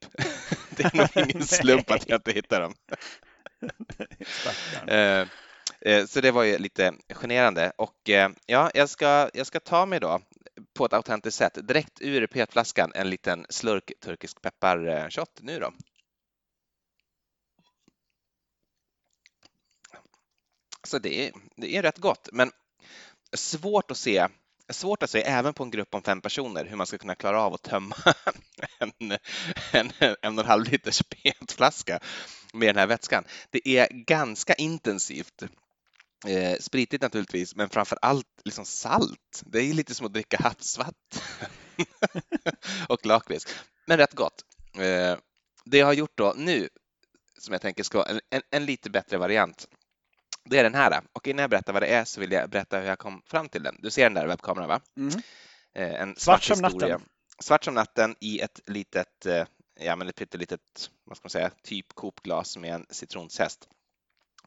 [0.70, 2.74] det är nog ingen slump att jag inte hittar dem.
[4.88, 5.28] Eh,
[5.82, 7.72] eh, så det var ju lite generande.
[7.78, 10.22] Och eh, ja, jag ska, jag ska ta mig då
[10.74, 15.40] på ett autentiskt sätt direkt ur petflaskan en liten slurk turkisk pepparshot.
[15.42, 15.74] Nu då.
[20.84, 22.52] Så det är, det är rätt gott, men
[23.34, 24.28] svårt att se
[24.70, 27.42] svårt att se även på en grupp om fem personer hur man ska kunna klara
[27.42, 27.96] av att tömma
[28.80, 28.92] en,
[29.72, 29.92] en,
[30.22, 32.00] en och en halv liters petflaska
[32.56, 33.24] med den här vätskan.
[33.50, 35.44] Det är ganska intensivt
[36.28, 39.44] Eh, spritigt naturligtvis, men framför allt liksom salt.
[39.46, 41.22] Det är lite som att dricka havsvatten
[42.90, 43.48] och lakrits,
[43.86, 44.46] men rätt gott.
[44.78, 45.18] Eh,
[45.66, 46.70] det jag har gjort då nu,
[47.40, 49.68] som jag tänker ska vara en, en, en, lite bättre variant,
[50.46, 51.02] det är den här.
[51.14, 53.50] Och innan jag berättar vad det är så vill jag berätta hur jag kom fram
[53.50, 53.76] till den.
[53.80, 54.82] Du ser den där webbkameran, va?
[54.98, 55.14] Mm.
[55.74, 57.02] Eh, en svart, svart som natten.
[57.40, 59.46] Svart som natten i ett litet, eh,
[59.80, 63.68] ja men ett pyttelitet, vad ska man säga, typ kopglas med en citronzest.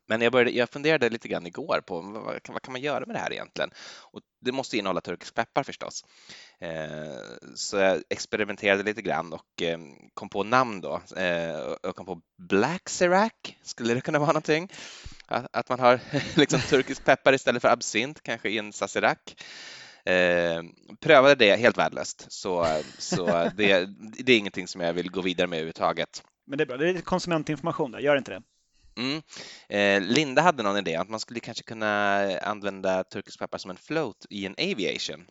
[0.08, 3.16] Men jag, började, jag funderade lite grann igår på vad, vad, kan man göra med
[3.16, 3.70] det här egentligen?
[4.00, 6.04] Och det måste innehålla turkisk peppar förstås.
[6.58, 9.78] Eh, så jag experimenterade lite grann och eh,
[10.14, 11.00] kom på namn då.
[11.16, 14.72] Eh, jag kom på Black Serac, skulle det kunna vara någonting?
[15.26, 16.00] Att, att man har
[16.38, 19.18] liksom turkisk peppar istället för absint, kanske i en sazerac.
[20.08, 20.62] Eh,
[21.00, 22.66] prövade det helt värdelöst, så,
[22.98, 23.88] så det,
[24.24, 26.22] det, är ingenting som jag vill gå vidare med överhuvudtaget.
[26.46, 28.42] Men det är bra, det är konsumentinformation där, gör inte det?
[28.98, 29.22] Mm.
[29.68, 33.76] Eh, Linda hade någon idé att man skulle kanske kunna använda turkisk peppar som en
[33.76, 35.26] float i en aviation.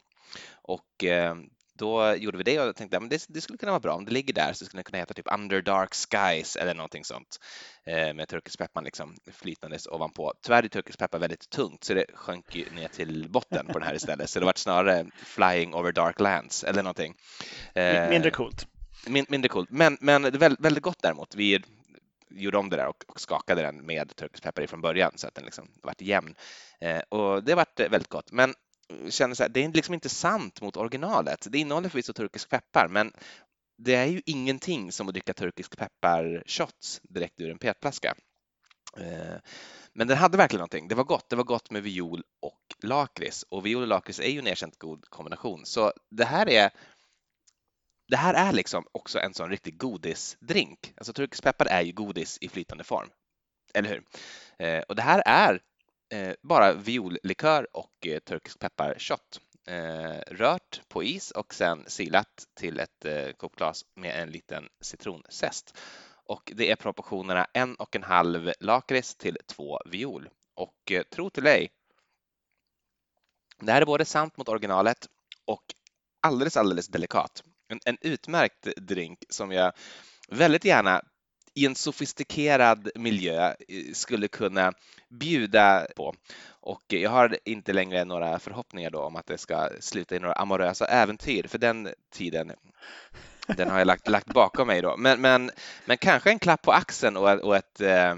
[0.62, 1.36] Och eh,
[1.78, 4.12] då gjorde vi det och tänkte att det, det, skulle kunna vara bra om det
[4.12, 7.40] ligger där så skulle det kunna heta typ Under Dark Skies eller någonting sånt
[7.84, 10.34] eh, med turkisk peppar liksom flytandes ovanpå.
[10.42, 13.88] Tyvärr är turkisk peppar väldigt tungt så det sjönk ju ner till botten på den
[13.88, 17.16] här istället så det var snarare Flying over Dark Lands eller någonting.
[18.10, 18.68] Mindre coolt.
[19.08, 21.36] Min, mindre coolt, men, men det är väldigt, väldigt gott däremot.
[21.36, 21.64] Vi
[22.30, 25.36] gjorde om det där och, och skakade den med turkisk peppar från början så att
[25.36, 26.36] den liksom vart jämn.
[26.80, 28.32] Eh, och det vart väldigt gott.
[28.32, 28.54] Men
[29.10, 31.48] känner så här, det är liksom inte sant mot originalet.
[31.50, 33.12] Det innehåller förvisso turkisk peppar, men
[33.78, 38.16] det är ju ingenting som att dricka turkisk peppar-shots direkt ur en petflaska.
[38.98, 39.36] Eh,
[39.94, 40.88] men den hade verkligen någonting.
[40.88, 41.30] Det var gott.
[41.30, 44.80] Det var gott med viol och lakrits och viol och lakrits är ju en erkänt
[44.80, 45.66] god kombination.
[45.66, 46.72] Så det här är
[48.08, 50.94] det här är liksom också en sån riktig godisdrink.
[50.98, 53.10] Alltså turkisk peppar är ju godis i flytande form.
[53.74, 54.04] Eller hur?
[54.60, 55.62] Eh, och det här är
[56.10, 59.42] Eh, bara viollikör och eh, turkisk pepparshot.
[59.68, 65.78] Eh, rört på is och sen silat till ett eh, kokglas med en liten citronzest.
[66.26, 70.30] Och det är proportionerna en och en halv lakrits till två viol.
[70.56, 71.70] Och eh, tro till ej,
[73.60, 75.08] det här är både sant mot originalet
[75.46, 75.64] och
[76.22, 77.44] alldeles, alldeles delikat.
[77.68, 79.74] En, en utmärkt drink som jag
[80.30, 81.02] väldigt gärna
[81.58, 84.74] i en sofistikerad miljö eh, skulle kunna
[85.10, 86.16] bjuda på.
[86.50, 90.34] Och jag har inte längre några förhoppningar då om att det ska sluta i några
[90.34, 92.52] amorösa äventyr, för den tiden
[93.48, 94.98] den har jag lagt, lagt bakom mig då.
[94.98, 95.52] Men, men,
[95.86, 98.16] men kanske en klapp på axeln och, och, ett, eh,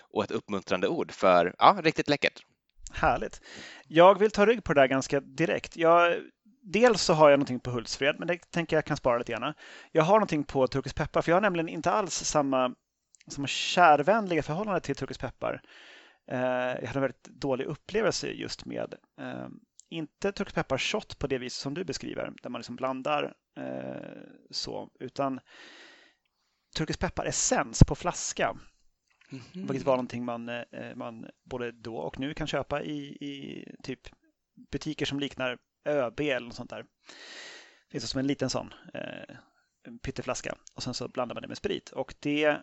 [0.00, 2.44] och ett uppmuntrande ord för ja, riktigt läckert.
[2.92, 3.40] Härligt.
[3.88, 5.76] Jag vill ta rygg på det där ganska direkt.
[5.76, 6.16] Jag,
[6.62, 9.54] dels så har jag någonting på Hultsfred, men det tänker jag kan spara lite grann.
[9.92, 12.74] Jag har någonting på turkisk peppar, för jag har nämligen inte alls samma,
[13.30, 15.62] samma kärvänliga förhållande till turkisk peppar.
[16.26, 16.38] Eh,
[16.80, 19.48] jag hade en väldigt dålig upplevelse just med eh,
[19.88, 24.22] inte turkisk peppar shot på det vis som du beskriver, där man liksom blandar eh,
[24.50, 25.40] så, utan
[26.76, 28.56] turkisk peppar essens på flaska.
[29.32, 29.68] Mm -hmm.
[29.68, 34.00] Vilket var någonting man, eh, man både då och nu kan köpa i, i typ
[34.70, 36.82] butiker som liknar ÖB eller något sånt där.
[36.82, 39.34] Det finns som en liten sån eh,
[40.02, 41.90] pytteflaska och sen så blandar man det med sprit.
[41.90, 42.62] Och det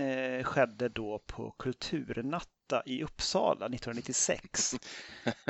[0.00, 4.74] eh, skedde då på Kulturnatta i Uppsala 1996.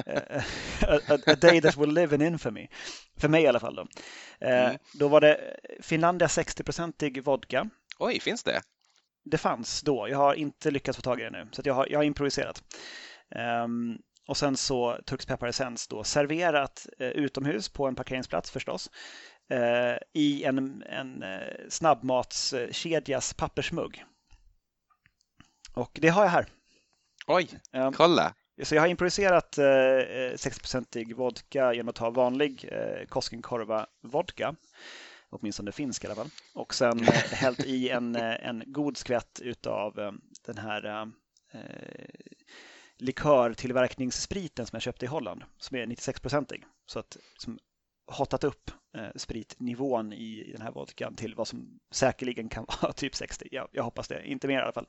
[0.06, 0.42] Eh,
[0.88, 2.68] a, a, day that will live in infamy.
[3.16, 3.74] För mig i alla fall.
[3.74, 3.86] Då,
[4.40, 4.78] eh, mm.
[4.94, 7.70] då var det Finlandia 60-procentig vodka.
[7.98, 8.60] Oj, finns det?
[9.24, 10.08] Det fanns då.
[10.08, 12.62] Jag har inte lyckats få tag i det nu, så jag har, jag har improviserat.
[13.64, 13.98] Um,
[14.30, 18.90] och sen så turkisk pepparessens då serverat eh, utomhus på en parkeringsplats förstås
[19.50, 24.04] eh, i en, en eh, snabbmatskedjas pappersmugg.
[25.74, 26.46] Och det har jag här.
[27.26, 28.35] Oj, um, kolla!
[28.62, 34.54] Så jag har improviserat eh, 60-procentig vodka genom att ta vanlig eh, Koskenkorva vodka.
[35.30, 36.30] Åtminstone finsk i alla fall.
[36.54, 40.12] Och sen eh, hällt i en, eh, en god skvätt utav eh,
[40.46, 41.02] den här
[41.52, 41.61] eh,
[42.98, 46.64] likörtillverkningsspriten som jag köpte i Holland som är 96-procentig.
[46.87, 47.59] Så att som
[48.06, 53.14] hotat upp eh, spritnivån i den här vodkan till vad som säkerligen kan vara typ
[53.14, 53.48] 60.
[53.50, 54.87] Jag, jag hoppas det, inte mer i alla fall.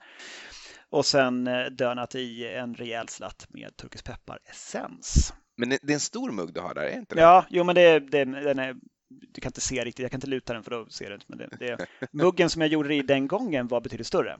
[0.92, 5.34] Och sen eh, dönat i en rejäl slatt med turkisk peppar-essens.
[5.58, 7.22] Men det är en stor mugg du har där, är inte det?
[7.22, 8.76] Ja, jo men det, det, den är
[9.20, 11.26] du kan inte se riktigt, jag kan inte luta den för då ser du inte.
[11.28, 14.38] Men det, det, muggen som jag gjorde i den gången var betydligt större.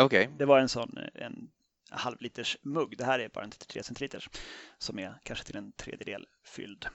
[0.00, 0.28] Okay.
[0.38, 1.50] Det var en sån en
[1.90, 2.98] halvliters mugg.
[2.98, 4.28] Det här är bara en 33 centiliters
[4.78, 6.86] som är kanske till en tredjedel fylld.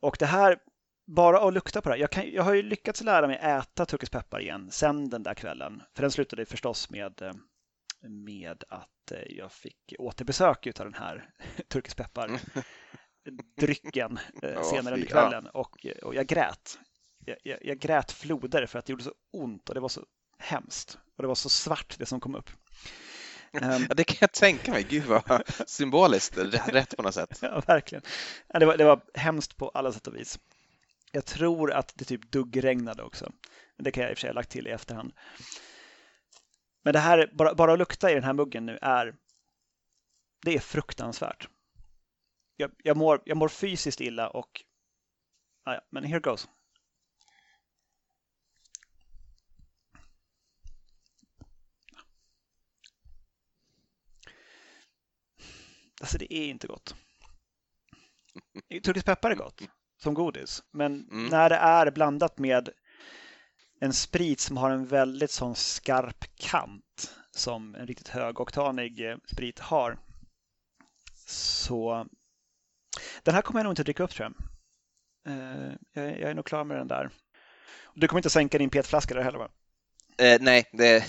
[0.00, 0.58] Och det här,
[1.06, 2.00] bara att lukta på det här.
[2.00, 5.34] Jag, kan, jag har ju lyckats lära mig äta turkisk peppar igen sen den där
[5.34, 5.82] kvällen.
[5.94, 7.32] För den slutade förstås med, eh,
[8.08, 11.30] med att eh, jag fick återbesök av den här
[11.68, 12.40] turkisk peppar
[13.60, 16.78] drycken eh, senare under kvällen och, och jag grät.
[17.24, 20.04] Jag, jag, jag, grät floder för att det gjorde så ont och det var så
[20.38, 22.50] hemskt och det var så svart det som kom upp.
[23.52, 24.86] Um, ja, det kan jag tänka mig.
[24.88, 26.38] Gud vad symboliskt
[26.68, 27.38] rätt på något sätt.
[27.42, 28.02] Ja, verkligen.
[28.48, 30.38] Ja, det, var, det var hemskt på alla sätt och vis.
[31.16, 33.32] Jag tror att det typ duggregnade också.
[33.76, 35.12] Det kan jag i och för sig ha lagt till i efterhand.
[36.82, 39.16] Men det här, bara, bara att lukta i den här muggen nu är
[40.44, 41.48] det är fruktansvärt.
[42.56, 44.64] Jag, jag, mår, jag mår fysiskt illa och
[45.64, 46.48] ja, men here goes.
[56.00, 56.94] Alltså det är inte gott.
[58.84, 59.62] Turkisk peppar är gott
[60.06, 61.26] som godis, men mm.
[61.26, 62.68] när det är blandat med
[63.80, 69.58] en sprit som har en väldigt sån skarp kant som en riktigt högoktanig eh, sprit
[69.58, 69.98] har.
[71.26, 72.06] Så
[73.22, 74.32] den här kommer jag nog inte dricka upp tror
[75.24, 75.32] jag.
[75.32, 77.10] Eh, jag, jag är nog klar med den där.
[77.94, 79.48] Du kommer inte sänka din petflaska där heller va?
[80.18, 81.04] Eh, nej, det,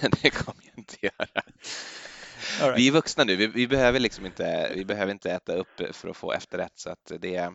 [0.22, 1.42] det kommer jag inte göra.
[2.60, 2.78] Right.
[2.78, 6.08] Vi är vuxna nu, vi, vi, behöver liksom inte, vi behöver inte äta upp för
[6.08, 7.20] att få efterrätt så att det,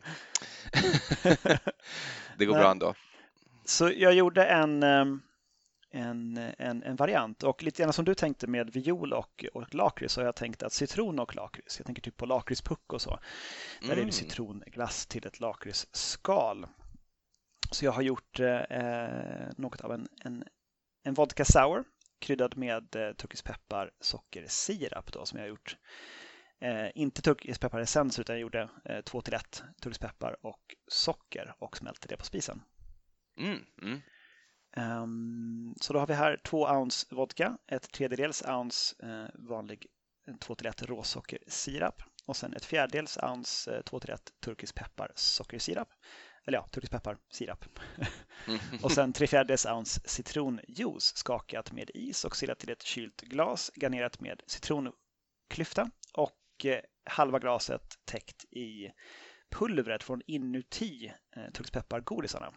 [2.37, 2.93] det går bra ändå.
[3.65, 5.21] Så jag gjorde en, en,
[6.57, 10.21] en, en, variant och lite grann som du tänkte med viol och, och lakrits så
[10.21, 11.79] har jag tänkt att citron och lakrits.
[11.79, 13.19] Jag tänker typ på lakritspuck och så.
[13.79, 13.99] Där mm.
[13.99, 16.67] är det citronglass till ett lakritsskal.
[17.71, 18.61] Så jag har gjort eh,
[19.57, 20.43] något av en, en,
[21.03, 21.83] en vodka sour
[22.19, 25.77] kryddad med eh, turkisk peppar, socker, sirap då, som jag har gjort.
[26.59, 31.55] Eh, inte turkisk pepparessens utan jag gjorde eh, två till ett turkisk peppar och socker
[31.59, 32.61] och smälte det på spisen.
[33.39, 34.01] Mm, mm.
[34.77, 39.87] Um, så då har vi här två ounce vodka, ett tredjedels ounce eh, vanlig
[40.39, 45.89] 2 till 1 råsockersirap och sen ett fjärdedels ounce 2 till 1 turkisk peppar sockersirap.
[46.47, 47.65] Eller ja, turkisk peppar sirap.
[48.83, 53.71] och sen tre fjärdedels ounce citronjuice skakat med is och silat till ett kylt glas
[53.75, 58.91] garnerat med citronklyfta och eh, halva glaset täckt i
[59.49, 62.53] pulvret från inuti eh, turkisk peppargodisarna.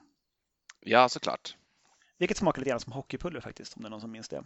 [0.80, 1.56] Ja, såklart.
[2.18, 4.44] Vilket smakar lite grann som hockeypulver faktiskt, om det är någon som minns det.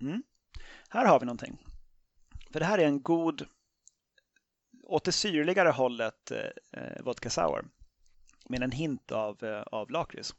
[0.00, 0.22] Mm.
[0.88, 1.58] Här har vi någonting.
[2.52, 3.48] För det här är en god,
[4.88, 7.64] åt det syrligare hållet eh, vodka sour.
[8.48, 10.34] Med en hint av, eh, av lakrits.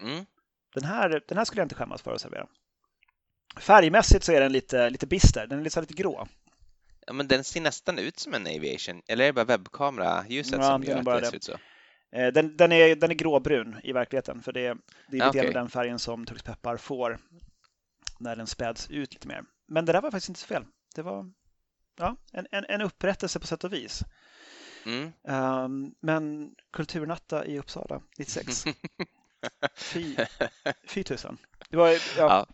[0.00, 0.24] Mm.
[0.74, 2.46] Den, här, den här skulle jag inte skämmas för att servera.
[3.60, 6.26] Färgmässigt så är den lite, lite bister, den är lite, lite grå.
[7.06, 10.62] Ja, men den ser nästan ut som en Aviation, eller är det bara webbkameraljuset Ja,
[10.62, 11.26] som gör är att det det.
[11.26, 11.58] ser ut så?
[12.12, 14.76] Eh, Den, den, är, den är gråbrun i verkligheten för det,
[15.08, 17.18] det är Ah, grann den färgen som turkisk peppar får
[18.18, 19.44] när den späds ut lite mer.
[19.66, 20.64] Men det där var faktiskt inte så fel.
[20.94, 21.30] Det var
[22.02, 24.02] ja, en, en, en upprättelse på sätt och vis.
[24.86, 25.12] Mm.
[25.28, 28.64] Ehm, men Kulturnatta i Uppsala 96.
[29.76, 30.16] Fy,
[30.86, 31.38] fy tusan.
[31.70, 32.46] Det var, ja, Ja.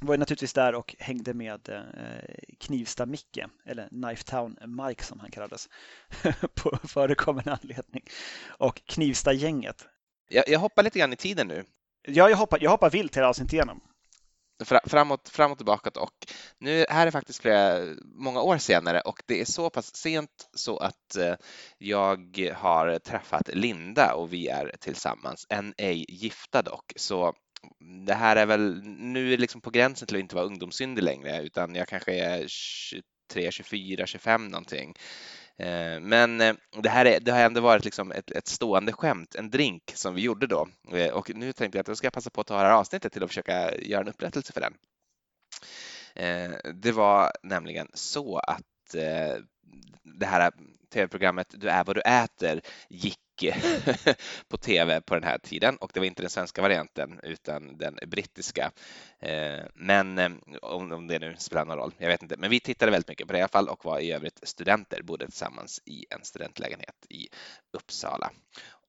[0.00, 5.68] var naturligtvis där och hängde med eh, Knivsta-Micke, eller Knifetown Mike som han kallades,
[6.54, 8.02] på förekommande anledning.
[8.48, 9.86] Och Knivsta-gänget.
[10.28, 11.64] Jag, jag hoppar lite grann i tiden nu.
[12.02, 13.80] Ja, jag hoppar, jag hoppar vilt hela avsnittet igenom.
[14.64, 16.26] Framåt, framåt och tillbaka och
[16.58, 20.76] nu här är faktiskt flera, många år senare och det är så pass sent så
[20.76, 21.34] att eh,
[21.78, 26.92] jag har träffat Linda och vi är tillsammans, än ej gifta dock.
[26.96, 27.34] Så
[28.06, 31.42] det här är väl, nu är liksom på gränsen till att inte vara ungdomssyndig längre
[31.42, 34.94] utan jag kanske är 23, 24, 25 någonting.
[35.58, 39.34] Eh, men eh, det här är, det har ändå varit liksom ett, ett stående skämt,
[39.34, 40.68] en drink som vi gjorde då.
[40.92, 43.12] Eh, och nu tänkte jag att jag ska passa på att ta det här avsnittet
[43.12, 44.74] till att försöka göra en upprättelse för den.
[46.74, 48.94] Det var nämligen så att
[50.02, 50.52] det här
[50.92, 53.18] tv-programmet Du är vad du äter gick
[54.48, 57.98] på tv på den här tiden och det var inte den svenska varianten utan den
[58.06, 58.72] brittiska.
[59.18, 60.30] Eh, men eh,
[60.62, 62.36] om det nu spelar någon roll, jag vet inte.
[62.36, 65.02] Men vi tittade väldigt mycket på det i alla fall och var i övrigt studenter,
[65.02, 67.28] bodde tillsammans i en studentlägenhet i
[67.72, 68.30] Uppsala.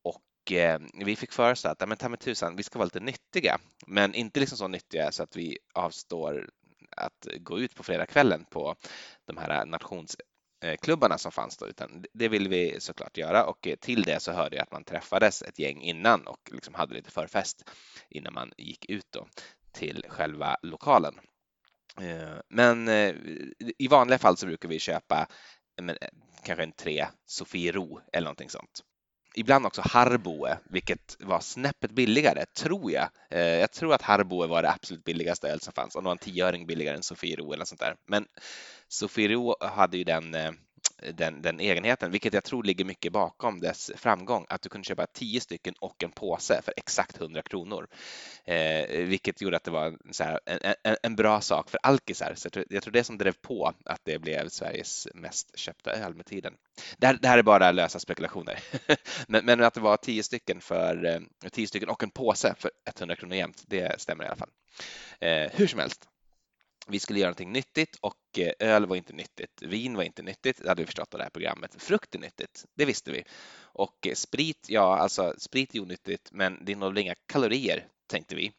[0.03, 2.99] Och eh, vi fick för oss att, men ta mig tusan, vi ska vara lite
[2.99, 6.49] nyttiga, men inte liksom så nyttiga så att vi avstår
[6.97, 8.75] att gå ut på fredagskvällen på
[9.25, 9.65] de här
[10.63, 14.19] Eh, klubbarna som fanns då, utan det vill vi såklart göra och eh, till det
[14.19, 17.69] så hörde jag att man träffades ett gäng innan och liksom hade lite förfest
[18.09, 19.27] innan man gick ut då
[19.71, 21.19] till själva lokalen.
[22.01, 22.89] Eh, men
[23.77, 25.27] i vanliga fall så brukar vi köpa
[25.81, 25.97] men,
[26.43, 28.83] kanske en tre Sofiero eller någonting sånt.
[29.35, 33.09] Ibland också Harboe, vilket var snäppet billigare, tror jag.
[33.29, 36.11] Eh, Jag tror att Harboe var det absolut billigaste öl som fanns, om det var
[36.11, 37.95] en tioöring billigare än Sofiero eller sånt där.
[38.07, 38.25] Men
[38.87, 40.51] Sofiero hade ju den, eh,
[41.11, 45.07] den, den egenheten, vilket jag tror ligger mycket bakom dess framgång, att du kunde köpa
[45.07, 47.87] tio stycken och en påse för exakt 100 kronor.
[48.45, 51.79] Eh, vilket gjorde att det var en, så här, en, en, en bra sak för
[51.83, 52.33] alkisar.
[52.35, 55.91] Så jag tror, jag tror det som drev på att det blev Sveriges mest köpta
[55.91, 56.53] öl med tiden.
[56.97, 58.59] Det här, det här är bara lösa spekulationer.
[59.27, 62.71] men, men att det var tio stycken, för, eh, tio stycken och en påse för
[62.99, 64.49] 100 kronor jämt, det stämmer i alla fall.
[65.19, 66.09] Eh, hur som helst,
[66.87, 69.61] vi skulle göra någonting nyttigt och eh, öl var inte nyttigt.
[69.61, 71.75] Vin var inte nyttigt, det hade vi förstått av det här programmet.
[71.77, 73.23] Frukt är nyttigt, det visste vi.
[73.61, 78.51] Och eh, sprit, ja alltså sprit är onyttigt men det innehåller inga kalorier tänkte vi.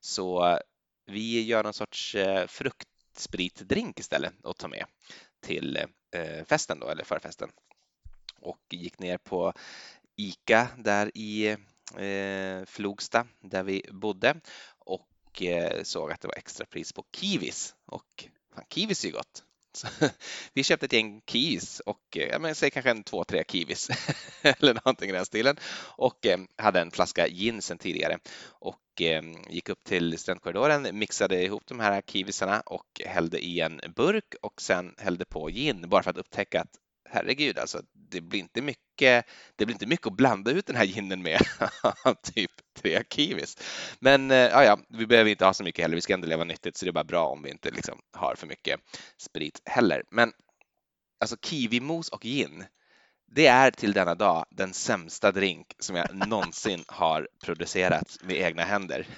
[0.00, 0.58] Så eh,
[1.06, 2.16] vi gör någon sorts
[2.48, 4.84] fruktspritdrink istället och tar med
[5.40, 5.78] till
[6.46, 7.50] festen då, eller förfesten.
[8.40, 9.52] Och gick ner på
[10.16, 11.56] ICA där i
[12.66, 14.40] Flogsta där vi bodde
[15.30, 17.74] och eh, såg att det var extrapris på kiwis.
[17.86, 19.44] Och fan, kiwis är ju gott.
[19.72, 19.86] Så,
[20.54, 23.88] vi köpte ett gäng kiwis och eh, ja, men, säg kanske en två, tre kiwis
[24.42, 25.56] eller någonting i den stilen.
[25.96, 28.18] Och eh, hade en flaska gin sen tidigare.
[28.48, 33.80] Och eh, gick upp till studentkorridoren, mixade ihop de här kiwisarna och hällde i en
[33.96, 36.78] burk och sen hällde på gin bara för att upptäcka att
[37.10, 40.84] herregud, alltså det blir inte mycket, det blir inte mycket att blanda ut den här
[40.84, 41.40] ginen med,
[42.34, 43.56] typ tre kiwis.
[44.00, 46.44] Men eh, ja, ja, vi behöver inte ha så mycket heller, vi ska ändå leva
[46.44, 48.80] nyttigt så det är bara bra om vi inte liksom har för mycket
[49.18, 50.02] sprit heller.
[50.10, 50.32] Men
[51.20, 52.64] alltså kiwimos och gin,
[53.32, 58.62] det är till denna dag den sämsta drink som jag någonsin har producerat med egna
[58.62, 59.06] händer.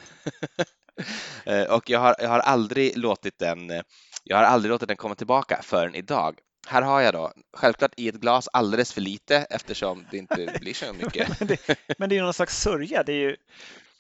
[1.45, 3.83] Eh, och jag har, jag har aldrig låtit den,
[4.25, 6.39] jag har aldrig låtit den komma tillbaka förrän idag.
[6.67, 10.75] Här har jag då, självklart i ett glas alldeles för lite eftersom det inte blir
[10.75, 11.29] så mycket.
[11.41, 13.37] men, det, men det är ju någon slags sörja, det är ju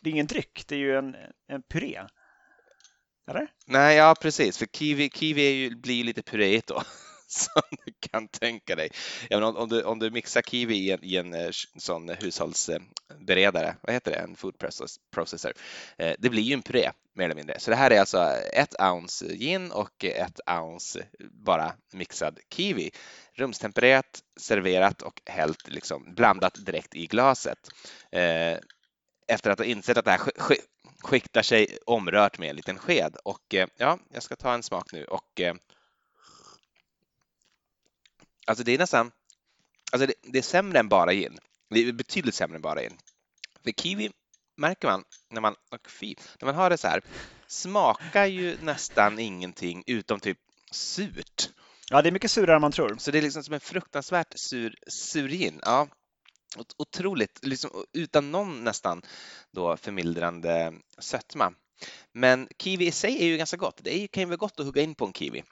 [0.00, 1.16] det är ingen dryck, det är ju en,
[1.48, 2.00] en puré.
[3.30, 3.48] Eller?
[3.66, 6.82] Nej, ja precis, för kiwi, kiwi är ju, blir ju lite puréigt då.
[7.32, 8.90] Som du kan tänka dig.
[9.30, 12.08] Ja, men om, om, du, om du mixar kiwi i en, i en eh, sån
[12.08, 14.54] hushållsberedare, vad heter det, en food
[15.14, 15.52] processor,
[15.98, 17.60] eh, det blir ju en puré mer eller mindre.
[17.60, 18.18] Så det här är alltså
[18.52, 22.90] ett ounce gin och ett ounce bara mixad kiwi.
[23.34, 27.58] Rumstempererat, serverat och hällt liksom blandat direkt i glaset.
[28.10, 28.58] Eh,
[29.28, 30.20] efter att ha insett att det här
[31.02, 33.16] skiktar sig omrört med en liten sked.
[33.24, 35.54] Och eh, ja, jag ska ta en smak nu och eh,
[38.46, 39.10] Alltså det är nästan,
[39.92, 41.38] alltså det, det, är sämre än bara gin.
[41.70, 42.98] Det är betydligt sämre än bara gin.
[43.64, 44.10] För kiwi
[44.56, 45.54] märker man när man,
[46.00, 47.02] fy, när man har det så här,
[47.46, 50.38] smakar ju nästan ingenting utom typ
[50.70, 51.50] surt.
[51.90, 52.96] Ja, det är mycket surare än man tror.
[52.98, 55.60] Så det är liksom som en fruktansvärt sur, sur gin.
[55.62, 55.88] Ja,
[56.76, 59.02] otroligt, liksom, utan någon nästan
[59.50, 61.52] då förmildrande sötma.
[62.12, 63.80] Men kiwi i sig är ju ganska gott.
[63.82, 65.42] Det kan ju vara gott att hugga in på en kiwi.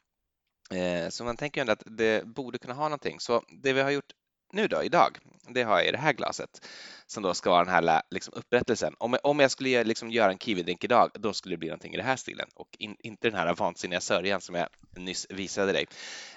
[0.75, 3.21] Eh, så man tänker ändå att det borde kunna ha någonting.
[3.21, 4.13] Så det vi har gjort
[4.53, 5.19] nu då, idag,
[5.49, 6.67] det har jag i det här glaset
[7.07, 8.95] som då ska vara den här liksom, upprättelsen.
[8.99, 11.95] Om jag, om jag skulle liksom göra en kiwidrink idag, då skulle det bli någonting
[11.95, 15.73] i den här stilen och in, inte den här vansinniga sörjan som jag nyss visade
[15.73, 15.87] dig.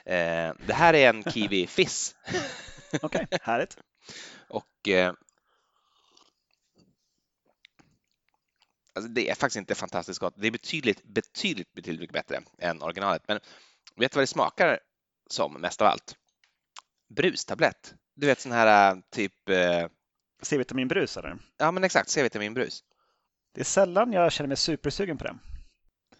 [0.05, 2.15] Eh, det här är en kiwi fizz.
[3.01, 3.77] Okej, okay, härligt.
[4.49, 5.13] och eh,
[8.95, 10.33] alltså det är faktiskt inte fantastiskt gott.
[10.37, 13.23] Det är betydligt, betydligt, betydligt bättre än originalet.
[13.27, 13.39] Men
[13.95, 14.79] Vet du vad det smakar
[15.29, 16.15] som mest av allt?
[17.15, 17.93] Brustablett.
[18.15, 19.49] Du vet sån här typ...
[19.49, 19.87] Eh...
[20.41, 21.37] C-vitaminbrus eller?
[21.57, 22.83] Ja men exakt, C-vitaminbrus.
[23.53, 25.35] Det är sällan jag känner mig supersugen på det.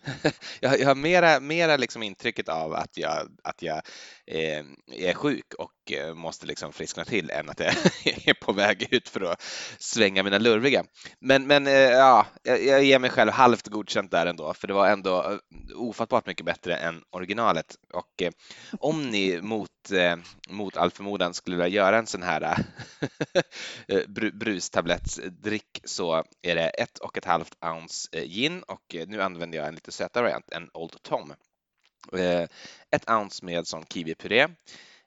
[0.60, 3.82] jag, jag har mera, mera liksom intrycket av att jag, att jag
[4.26, 7.70] eh, är sjuk och och eh, måste liksom friskna till än att jag
[8.06, 9.42] är på väg ut för att
[9.80, 10.84] svänga mina lurviga.
[11.20, 14.88] Men, men eh, ja, jag ger mig själv halvt godkänt där ändå, för det var
[14.88, 15.38] ändå eh,
[15.76, 17.76] ofattbart mycket bättre än originalet.
[17.94, 18.32] Och eh,
[18.80, 20.16] om ni mot, eh,
[20.50, 22.58] mot all förmodan skulle vilja göra en sån här
[24.34, 29.76] brustablettsdrick så är det ett och ett halvt ounce gin och nu använder jag en
[29.76, 31.34] lite sötare variant, en Old Tom.
[32.18, 32.48] Eh,
[32.92, 34.48] ett ounce med sån kiwipuré,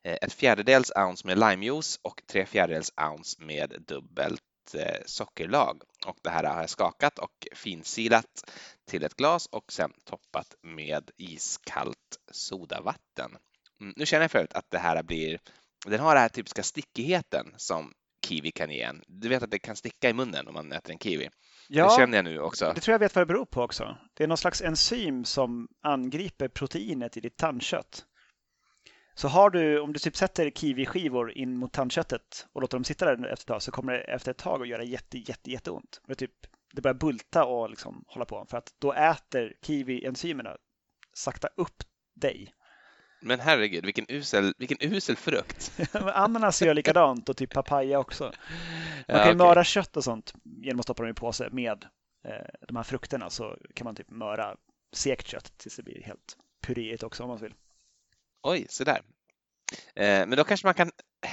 [0.06, 4.42] ett fjärdedels ounce med limejuice och tre fjärdedels ounce med dubbelt
[4.74, 5.82] eh, sockerlag.
[6.06, 8.50] Och det här har jag skakat och finsilat
[8.90, 13.36] till ett glas och sen toppat med iskallt sodavatten.
[13.80, 15.40] Mm, nu känner jag förut att det här blir,
[15.86, 17.92] den har den här typiska stickigheten som
[18.28, 19.02] kiwi kan ge en.
[19.06, 21.30] Du vet att det kan sticka i munnen om man äter en kiwi.
[21.68, 22.72] Ja, det känner jag nu också.
[22.74, 23.96] Det tror jag vet vad det beror på också.
[24.14, 28.06] Det är någon slags enzym som angriper proteinet i ditt tandkött.
[29.16, 33.04] Så har du, om du typ sätter kiwiskivor in mot tandköttet och låter dem sitta
[33.04, 36.00] där efter ett tag så kommer det efter ett tag att göra jätte, jätte, jätteont.
[36.06, 36.30] Det, typ,
[36.72, 40.56] det börjar bulta och liksom hålla på för att då äter kiwi-enzymerna
[41.14, 41.82] sakta upp
[42.14, 42.52] dig.
[43.22, 45.80] Men herregud, vilken usel, vilken usel frukt.
[45.94, 48.24] Ananas gör likadant och typ papaya också.
[48.24, 48.32] Man
[49.06, 49.34] kan ju okay.
[49.34, 51.84] möra kött och sånt genom att stoppa dem i påse med
[52.24, 54.56] eh, de här frukterna så kan man typ möra
[54.92, 57.54] sekt kött tills det blir helt puréigt också om man vill.
[58.42, 59.02] Oj, så där.
[59.96, 60.90] Eh, men då kanske man kan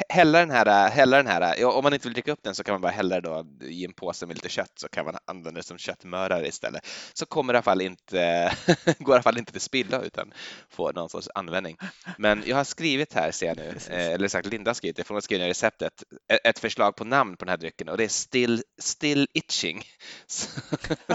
[0.10, 2.64] hälla den här, hälla den här ja, om man inte vill dricka upp den så
[2.64, 5.60] kan man bara hälla då i en påse med lite kött så kan man använda
[5.60, 6.88] det som köttmörare istället.
[7.14, 8.54] Så kommer det i alla fall inte,
[9.00, 10.34] går i alla fall inte till spilla utan
[10.70, 11.78] får någon sorts användning.
[12.18, 15.04] Men jag har skrivit här ser jag nu, eh, eller sagt Linda har skrivit det,
[15.04, 16.04] för hon har skrivit receptet,
[16.44, 19.84] ett förslag på namn på den här drycken och det är Still, still Itching.
[20.28, 20.48] Så,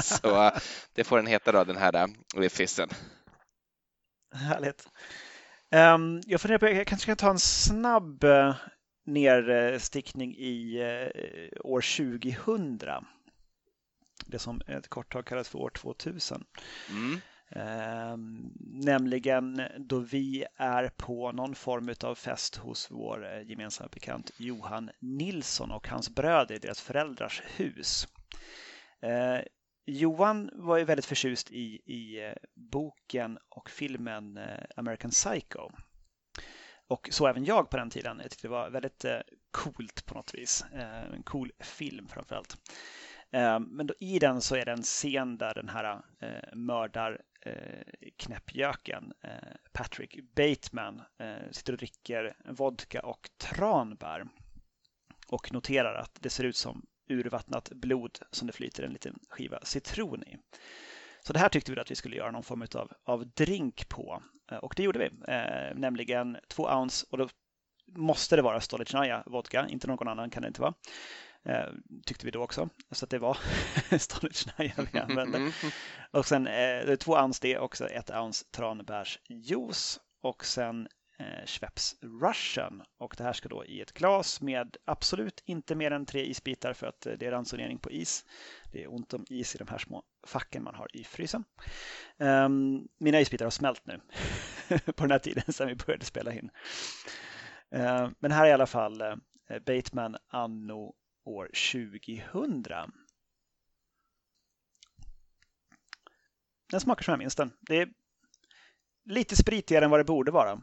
[0.02, 0.50] så
[0.94, 2.88] det får den heta då, den här fissen.
[4.34, 4.84] Härligt.
[5.70, 8.54] Um, jag funderar på, jag kanske kan ta en snabb uh,
[9.06, 12.80] nerstickning i uh, år 2000.
[14.26, 16.44] Det som ett kort tag kallas för år 2000.
[16.90, 17.20] Mm.
[18.12, 24.30] Um, nämligen då vi är på någon form av fest hos vår uh, gemensamma bekant
[24.36, 28.08] Johan Nilsson och hans bröder i deras föräldrars hus.
[29.90, 35.70] Johan var ju väldigt förtjust i, i eh, boken och filmen eh, American Psycho.
[36.88, 38.18] Och så även jag på den tiden.
[38.22, 39.18] Jag tyckte det var väldigt eh,
[39.50, 40.64] coolt på något vis.
[41.14, 42.56] En cool film framförallt.
[43.60, 46.02] Men då, i den så är det en scen där den här
[46.54, 47.20] mördar
[48.16, 49.12] knäppjöken
[49.72, 51.02] Patrick Bateman
[51.50, 54.24] sitter och dricker vodka och tranbär
[55.28, 59.58] och noterar att det ser ut som urvattnat blod som det flyter en liten skiva
[59.62, 60.36] citron i.
[61.20, 64.22] Så det här tyckte vi att vi skulle göra någon form av, av drink på
[64.50, 67.28] eh, och det gjorde vi, eh, nämligen två ounce och då
[67.96, 70.74] måste det vara Stolichnaya vodka, inte någon annan kan det inte vara.
[71.44, 71.68] Eh,
[72.06, 72.68] tyckte vi då också.
[72.90, 73.38] Så att det var
[73.98, 75.38] Stollichnaja vi använde.
[75.38, 75.52] Mm.
[76.10, 80.88] Och sen eh, två ounce det också, ett ounce tranbärsjuice och sen
[81.18, 82.82] eh, Schweppes Russian.
[82.98, 86.72] Och det här ska då i ett glas med absolut inte mer än tre isbitar
[86.72, 88.24] för att eh, det är ransonering på is.
[88.72, 91.44] Det är ont om is i de här små facken man har i frysen.
[92.16, 94.00] Um, mina isbitar har smält nu
[94.92, 96.50] på den här tiden sedan vi började spela in.
[97.74, 99.14] Uh, men här är i alla fall uh,
[99.66, 100.94] Bateman anno
[101.24, 102.92] år 2000.
[106.70, 107.52] Den smakar som jag minns den.
[107.60, 107.88] Det är
[109.04, 110.62] lite spritigare än vad det borde vara.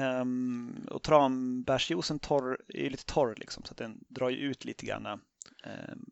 [0.00, 5.06] Um, och tranbärsjuicen torr, är lite torr liksom, så att den drar ut lite grann.
[5.06, 5.20] Um,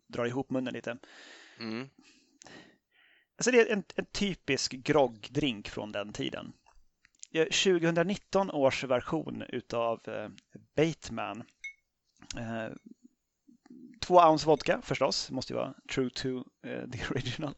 [0.07, 0.99] drar ihop munnen lite.
[1.61, 1.89] Mm.
[3.39, 6.53] Alltså det är en, en typisk groggdrink från den tiden.
[7.33, 10.29] 2019 års version utav uh,
[10.77, 11.45] Bateman
[12.37, 12.75] uh,
[14.01, 17.55] två ounce vodka förstås, måste ju vara true to uh, the original.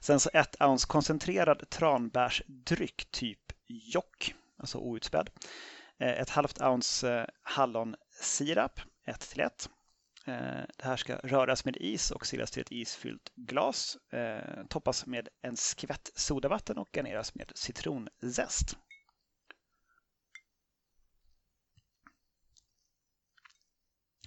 [0.00, 5.30] Sen så ett ounce koncentrerad tranbärsdryck, typ Jock, alltså outspädd.
[5.98, 9.70] Eh, ett halvt ounce eh, hallonsirap, 1 till 1.
[10.26, 10.34] Eh,
[10.76, 13.98] det här ska röras med is och silas till ett isfyllt glas.
[14.68, 18.76] Toppas med en skvätt sodavatten och garneras med citronzest.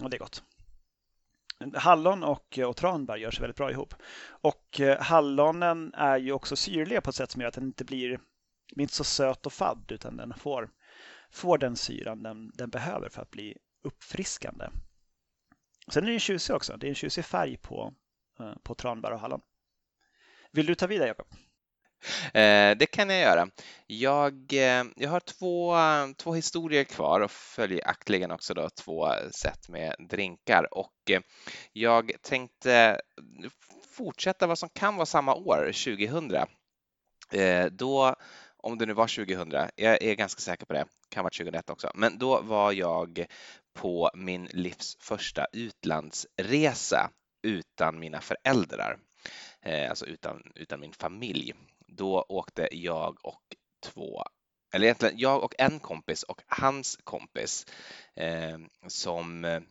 [0.01, 0.43] Och det är gott
[1.73, 3.93] hallon och, och tranbär gör sig väldigt bra ihop.
[4.25, 8.19] Och hallonen är ju också syrliga på ett sätt som gör att den inte blir,
[8.81, 10.69] är inte så söt och fadd utan den får,
[11.31, 14.65] får den syran den, den behöver för att bli uppfriskande.
[15.87, 16.77] Sen är den tjusig också.
[16.77, 17.93] Det är en tjusig färg på,
[18.39, 19.41] eh, på tranbär och hallon.
[20.51, 21.27] Vill du ta vidare Jakob?
[22.33, 23.47] Eh, det kan jag göra.
[23.87, 25.75] Jag, eh, jag har två,
[26.17, 31.21] två historier kvar och följaktligen också då två sätt med drinkar och eh,
[31.73, 33.01] jag tänkte
[33.97, 36.47] fortsätta vad som kan vara samma år, 2000.
[37.31, 38.15] Eh, då,
[38.63, 41.91] om det nu var 2000, jag är ganska säker på det, kan vara 2001 också,
[41.95, 43.25] men då var jag
[43.73, 47.09] på min livs första utlandsresa
[47.43, 48.97] utan mina föräldrar,
[49.61, 51.53] eh, alltså utan, utan min familj
[51.87, 53.43] då åkte jag och
[53.83, 54.23] två
[54.73, 57.65] eller egentligen jag och en kompis och hans kompis
[58.15, 58.57] eh,
[58.87, 59.61] som eh,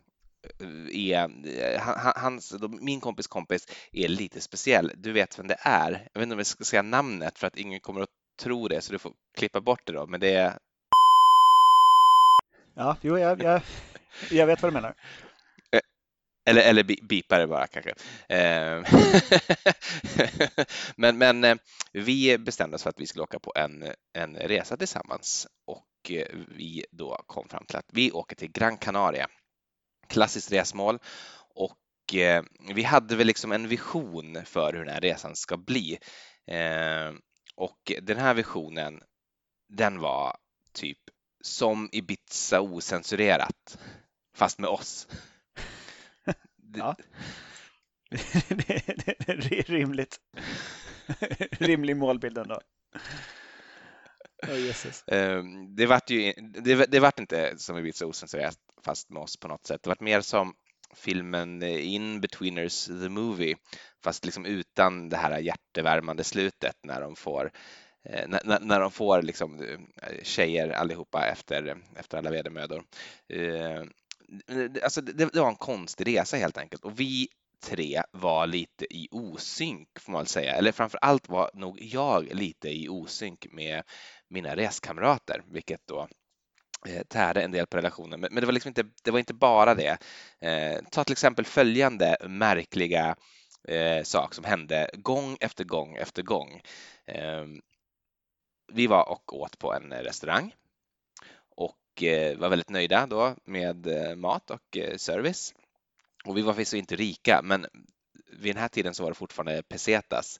[0.91, 1.81] är, eh,
[2.15, 4.91] hans, min kompis kompis är lite speciell.
[4.97, 5.91] Du vet vem det är.
[6.13, 8.09] Jag vet inte om jag ska säga namnet för att ingen kommer att
[8.43, 10.07] tro det, så du får klippa bort det då.
[10.07, 10.57] Men det är...
[12.75, 13.61] Ja, jo, jag, jag,
[14.31, 14.95] jag vet vad du menar.
[16.45, 17.93] Eller, eller bipa det bara kanske.
[18.29, 18.83] Ehm,
[20.95, 21.55] men, men eh,
[21.91, 26.27] vi bestämde oss för att vi skulle åka på en, en resa tillsammans och eh,
[26.47, 29.27] vi då kom fram till att vi åker till Gran Canaria.
[30.07, 30.99] Klassiskt resmål
[31.55, 32.43] och eh,
[32.75, 35.97] vi hade väl liksom en vision för hur den här resan ska bli.
[37.55, 39.03] Och den här visionen,
[39.69, 40.37] den var
[40.73, 40.99] typ
[41.41, 43.77] som Ibiza osensurerat,
[44.35, 45.07] fast med oss.
[46.75, 46.95] Ja.
[48.49, 48.89] det,
[49.29, 50.19] är rimligt.
[51.51, 52.61] Rimlig målbild ändå.
[54.47, 55.03] Oh, Jesus.
[55.07, 56.33] Ehm, det vart ju
[56.63, 59.83] det, det vart inte som Ibiza osensurerat fast med oss på något sätt.
[59.83, 60.55] Det vart mer som
[60.95, 63.55] filmen In Betweeners the Movie
[64.03, 67.51] fast liksom utan det här hjärtevärmande slutet när de får
[68.09, 72.83] eh, när, när de får liksom eh, tjejer allihopa efter, efter alla vedermödor.
[73.29, 73.83] Eh,
[74.83, 77.27] alltså det, det var en konstig resa helt enkelt och vi
[77.63, 82.33] tre var lite i osynk får man väl säga, eller framför allt var nog jag
[82.35, 83.83] lite i osynk med
[84.27, 86.07] mina reskamrater, vilket då
[86.87, 88.19] Eh, tärde en del på relationen.
[88.19, 89.97] Men, men, det var liksom inte, det var inte bara det.
[90.39, 93.15] Eh, ta till exempel följande märkliga
[93.67, 96.61] eh, sak som hände gång efter gång efter gång.
[97.05, 97.45] Eh,
[98.73, 100.53] vi var och åt på en restaurang
[101.55, 105.53] och eh, var väldigt nöjda då med eh, mat och eh, service.
[106.25, 107.65] Och vi var förvisso inte rika, men
[108.31, 110.39] vid den här tiden så var det fortfarande pesetas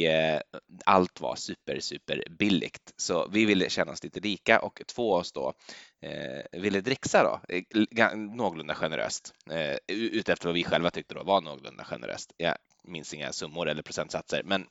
[0.00, 0.40] Eh,
[0.86, 2.92] allt var super, super billigt.
[2.96, 5.54] Så vi ville känna oss lite rika och två av oss då
[6.02, 11.40] eh, ville dricksa då, eh, någorlunda generöst, eh, utefter vad vi själva tyckte då var
[11.40, 12.32] någorlunda generöst.
[12.36, 14.66] Jag minns inga summor eller procentsatser, men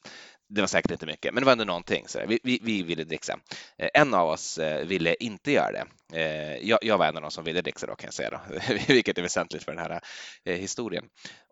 [0.54, 2.08] det var säkert inte mycket, men det var ändå någonting.
[2.08, 3.40] Så vi, vi, vi, ville dricksa.
[3.78, 5.86] Eh, en av oss eh, ville inte göra det.
[6.20, 8.40] Eh, jag, jag var en av de som ville dricksa då kan jag säga, då,
[8.88, 10.02] vilket är väsentligt för den här
[10.46, 11.06] historien.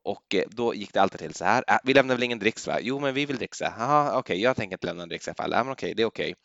[0.04, 1.64] Och då gick det alltid till så här.
[1.68, 2.80] Äh, vi lämnar väl ingen dricks va?
[2.82, 3.74] Jo, men vi vill dricksa.
[3.78, 5.52] Jaha, okej, okay, jag tänker inte lämna en dricks i alla fall.
[5.52, 6.36] Ja, men okej, okay, det är okej.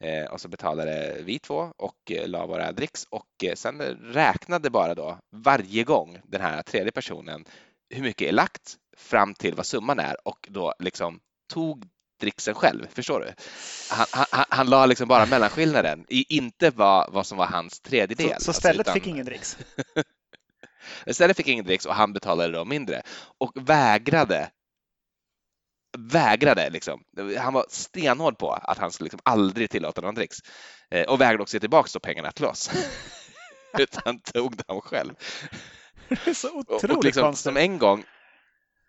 [0.00, 0.26] Okay.
[0.26, 3.80] och så betalade vi två och la våra dricks och sen
[4.12, 7.44] räknade bara då varje gång den här tredje personen
[7.90, 11.20] hur mycket är lagt fram till vad summan är och då liksom
[11.52, 11.84] tog
[12.20, 13.32] dricksen själv, förstår du?
[13.90, 18.26] Han, han, han la liksom bara mellanskillnaden, inte vad, vad som var hans tredjedel.
[18.26, 18.94] Så, så alltså, stället alltså, utan...
[18.94, 19.58] fick ingen dricks?
[21.10, 23.02] Stället fick ingen dricks och han betalade då mindre
[23.38, 24.50] och vägrade
[25.98, 27.02] vägrade liksom.
[27.38, 30.38] Han var stenhård på att han skulle liksom aldrig tillåta någon dricks
[30.90, 32.70] eh, och vägrade också ge tillbaka pengarna till oss.
[33.78, 35.14] Utan tog dem själv.
[36.08, 37.44] Det är så otroligt och, och liksom, konstigt.
[37.44, 38.04] Som en gång,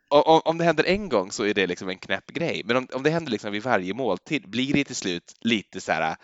[0.10, 2.88] om, om det händer en gång så är det liksom en knäpp grej, men om,
[2.93, 6.16] om det händer liksom vid varje måltid blir det till slut lite så här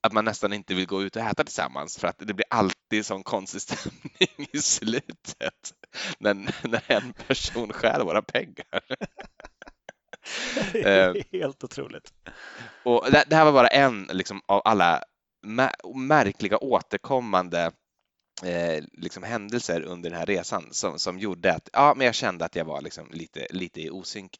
[0.00, 3.06] att man nästan inte vill gå ut och äta tillsammans för att det blir alltid
[3.06, 5.74] sån konstig stämning i slutet
[6.18, 6.34] när,
[6.68, 8.80] när en person skär våra pengar.
[10.74, 12.12] Eh, helt otroligt.
[12.82, 15.02] Och det, det, här var bara en liksom, av alla
[15.94, 17.72] märkliga återkommande
[18.44, 22.44] eh, liksom händelser under den här resan som, som gjorde att ja, men jag kände
[22.44, 24.36] att jag var liksom lite, lite i osynk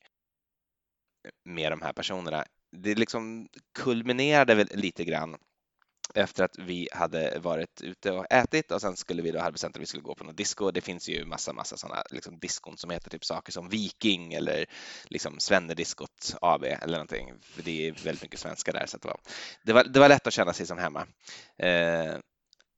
[1.45, 2.45] med de här personerna.
[2.73, 5.37] Det liksom kulminerade väl lite grann
[6.15, 9.77] efter att vi hade varit ute och ätit och sen skulle vi då hade bestämt
[9.77, 10.71] att vi skulle gå på något disco.
[10.71, 14.67] Det finns ju massa, massa sådana liksom diskon som heter typ saker som Viking eller
[15.05, 17.35] liksom Svennediskot AB eller någonting.
[17.43, 19.21] För det är väldigt mycket svenska där så det var,
[19.65, 21.07] det var, det var lätt att känna sig som hemma.
[21.59, 22.19] Eh,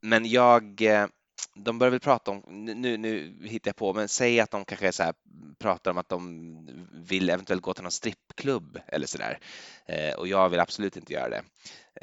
[0.01, 1.07] men jag eh,
[1.55, 4.93] de börjar väl prata om, nu, nu hittar jag på, men säg att de kanske
[4.93, 5.15] så här,
[5.59, 9.39] pratar om att de vill eventuellt gå till någon strippklubb eller sådär.
[9.87, 11.43] Eh, och jag vill absolut inte göra det.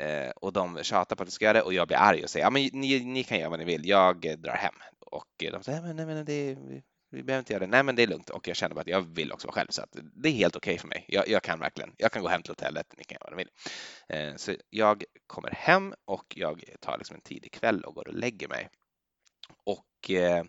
[0.03, 2.29] Eh, och de tjatar på att de ska göra det och jag blir arg och
[2.29, 4.73] säger ja, men ni, ni kan göra vad ni vill, jag drar hem.
[4.99, 6.57] Och de säger nej, men det,
[7.17, 7.71] vi behöver inte göra det.
[7.71, 9.67] Nej, men det är lugnt och jag känner bara att jag vill också vara själv
[9.69, 11.05] så att det är helt okej okay för mig.
[11.07, 11.93] Jag, jag, kan verkligen.
[11.97, 12.93] Jag kan gå hem till hotellet.
[12.97, 13.51] Ni kan göra vad ni vill.
[14.09, 18.13] Eh, så jag kommer hem och jag tar liksom en tidig kväll och går och
[18.13, 18.69] lägger mig
[19.63, 20.43] och eh,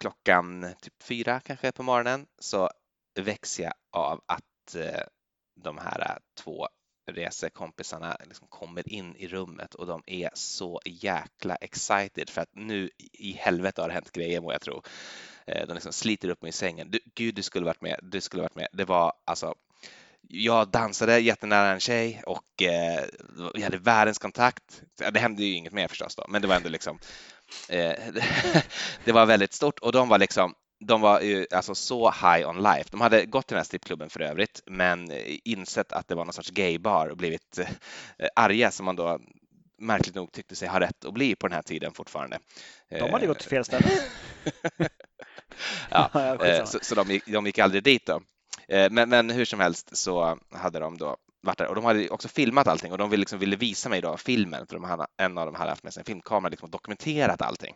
[0.00, 2.70] klockan typ fyra kanske på morgonen så
[3.20, 5.02] väcks jag av att eh,
[5.54, 6.68] de här två
[7.12, 12.90] resekompisarna liksom kommer in i rummet och de är så jäkla excited för att nu
[13.12, 14.82] i helvete har det hänt grejer må jag tro.
[15.46, 16.90] Eh, de liksom sliter upp mig i sängen.
[16.90, 18.00] Du, Gud, du skulle varit med.
[18.02, 18.68] Du skulle varit med.
[18.72, 19.54] Det var alltså
[20.32, 23.04] jag dansade jättenära en tjej och eh,
[23.54, 24.82] vi hade världens kontakt.
[25.12, 26.98] Det hände ju inget mer förstås då, men det var ändå liksom
[27.68, 27.94] Eh,
[29.04, 32.62] det var väldigt stort och de var liksom de var ju alltså så high on
[32.62, 32.84] life.
[32.90, 35.12] De hade gått till den här strippklubben för övrigt, men
[35.44, 39.18] insett att det var någon sorts gaybar och blivit eh, arga som man då
[39.78, 42.38] märkligt nog tyckte sig ha rätt att bli på den här tiden fortfarande.
[42.88, 43.88] De hade gått till fel ställe.
[45.90, 48.20] ja, så, så de, gick, de gick aldrig dit då.
[48.90, 52.28] Men, men hur som helst så hade de då varit där och de hade också
[52.28, 55.38] filmat allting och de ville, liksom, ville visa mig då filmen för de hade, en
[55.38, 57.74] av dem hade haft med sig en filmkamera liksom, och dokumenterat allting.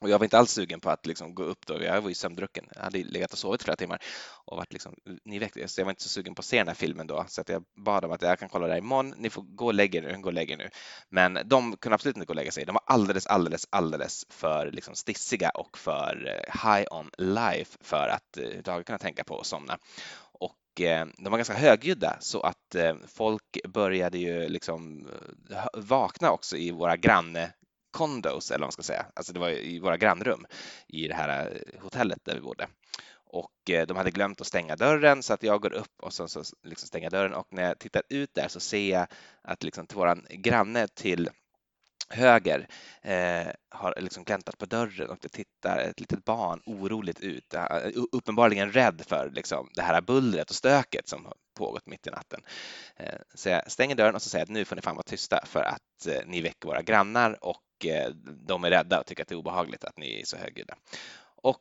[0.00, 2.14] Och jag var inte alls sugen på att liksom gå upp då, jag var ju
[2.14, 4.02] sömndrucken, jag hade legat och sovit flera timmar
[4.44, 6.74] och varit liksom nyväckt, så jag var inte så sugen på att se den här
[6.74, 9.42] filmen då, så att jag bad dem att jag kan kolla där imorgon, ni får
[9.42, 10.12] gå och lägga er.
[10.12, 10.70] Nu, gå och lägga er nu.
[11.08, 14.70] Men de kunde absolut inte gå och lägga sig, de var alldeles, alldeles, alldeles för
[14.70, 19.40] liksom stissiga och för eh, high on life för att eh, överhuvudtaget kunna tänka på
[19.40, 19.78] att somna.
[20.16, 22.16] Och eh, de var ganska högljudda.
[22.20, 22.76] Så att
[23.06, 25.08] folk började ju liksom
[25.74, 27.52] vakna också i våra granne
[27.94, 29.06] condos eller vad man ska säga.
[29.14, 30.46] Alltså det var i våra grannrum
[30.88, 32.66] i det här eh, hotellet där vi bodde.
[33.26, 36.28] Och eh, de hade glömt att stänga dörren så att jag går upp och så,
[36.28, 39.06] så liksom stänger dörren och när jag tittar ut där så ser jag
[39.42, 41.30] att liksom till våran granne till
[42.08, 42.68] höger
[43.02, 47.66] eh, har liksom gläntat på dörren och det tittar ett litet barn oroligt ut, eh,
[48.12, 52.40] uppenbarligen rädd för liksom, det här bullret och stöket som har pågått mitt i natten.
[52.96, 55.02] Eh, så jag stänger dörren och så säger jag att nu får ni fan vara
[55.02, 58.10] tysta för att eh, ni väcker våra grannar och eh,
[58.46, 60.74] de är rädda och tycker att det är obehagligt att ni är så högljudda.
[61.36, 61.60] Och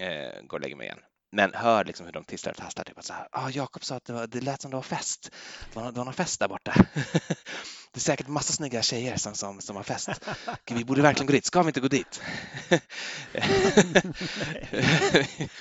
[0.00, 1.00] eh, går och lägger mig igen
[1.32, 2.84] men hör liksom hur de tisslar och tasslar.
[2.84, 4.82] Typ att så här, ah, Jakob sa att det, var, det lät som det var
[4.82, 5.30] fest.
[5.72, 6.74] Det var, det var någon fest där borta.
[7.92, 10.08] det är säkert massa snygga tjejer som, som, som har fest.
[10.70, 11.44] Vi borde verkligen gå dit.
[11.44, 12.08] Ska vi inte gå dit?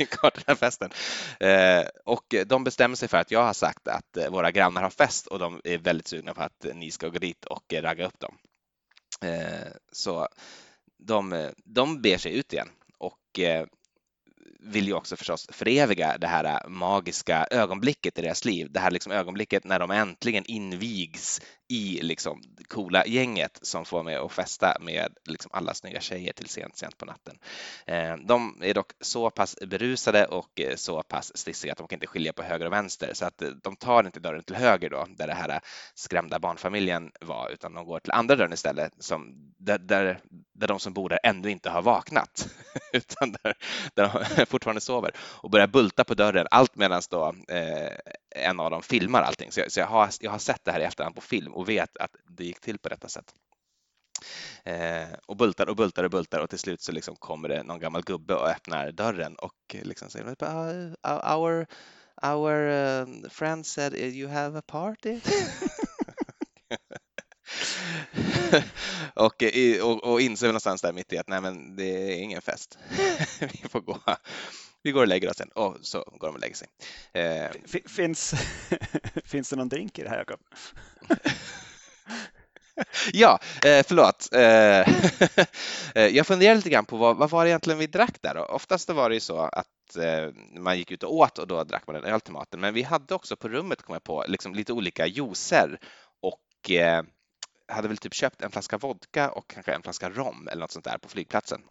[0.09, 0.91] Kvar den här festen.
[1.39, 4.89] Eh, och de bestämmer sig för att jag har sagt att eh, våra grannar har
[4.89, 8.07] fest och de är väldigt sugna på att eh, ni ska gå dit och ragga
[8.07, 8.37] upp dem.
[9.91, 10.27] Så
[10.97, 13.39] de, de ber sig ut igen och
[14.61, 18.67] vill ju också förstås föreviga det här magiska ögonblicket i deras liv.
[18.71, 21.41] Det här liksom ögonblicket när de äntligen invigs
[21.71, 26.49] i liksom coola gänget som får med att festa med liksom alla snygga tjejer till
[26.49, 27.37] sent, sent på natten.
[27.85, 31.95] Eh, de är dock så pass berusade och eh, så pass stissiga att de kan
[31.95, 34.89] inte skilja på höger och vänster så att eh, de tar inte dörren till höger
[34.89, 35.59] då där det här
[35.95, 40.19] skrämda barnfamiljen var utan de går till andra dörren istället som där, där,
[40.53, 42.49] där de som bor där ännu inte har vaknat
[42.93, 43.53] utan där,
[43.95, 47.97] där de fortfarande sover och börjar bulta på dörren allt medan då eh,
[48.35, 49.51] en av dem filmar allting.
[49.51, 51.69] Så, jag, så jag, har, jag har sett det här i efterhand på film och
[51.69, 53.33] vet att det gick till på detta sätt.
[54.63, 57.79] Eh, och bultar och bultar och bultar och till slut så liksom kommer det någon
[57.79, 60.33] gammal gubbe och öppnar dörren och liksom säger uh,
[61.07, 61.67] uh, our,
[62.23, 65.19] our uh, friend said uh, you have a party.
[69.13, 72.41] och, eh, och, och inser någonstans där mitt i att nej men det är ingen
[72.41, 72.77] fest.
[73.39, 73.99] Vi får gå
[74.83, 76.67] vi går och lägger oss sen och så går de och lägger sig.
[77.13, 77.51] Eh.
[77.87, 78.33] Finns,
[79.25, 80.39] finns det någon drink i det här, Jakob?
[83.13, 84.29] ja, eh, förlåt.
[85.95, 88.43] Eh, jag funderar lite grann på vad, vad var det egentligen vi drack där då?
[88.45, 89.67] Oftast var det ju så att
[90.57, 92.59] man gick ut och åt och då drack man en öl till maten.
[92.59, 95.79] Men vi hade också på rummet, kom jag på, liksom lite olika juicer
[96.21, 96.71] och
[97.67, 100.85] hade väl typ köpt en flaska vodka och kanske en flaska rom eller något sånt
[100.85, 101.61] där på flygplatsen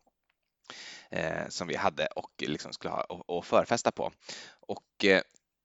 [1.10, 4.12] eh, som vi hade och liksom skulle ha och, och förfesta på.
[4.60, 5.22] Och eh,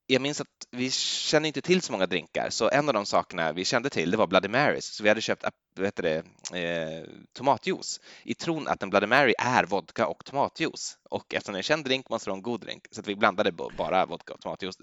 [0.07, 3.51] jag minns att vi kände inte till så många drinkar, så en av de sakerna
[3.51, 4.85] vi kände till det var Bloody Marys.
[4.85, 6.17] Så vi hade köpt vet det,
[6.53, 10.97] eh, tomatjuice i tron att en Bloody Mary är vodka och tomatjuice.
[11.09, 13.07] Och eftersom det är en känd drink måste det vara en god drink, så att
[13.07, 14.77] vi blandade bara vodka och tomatjuice.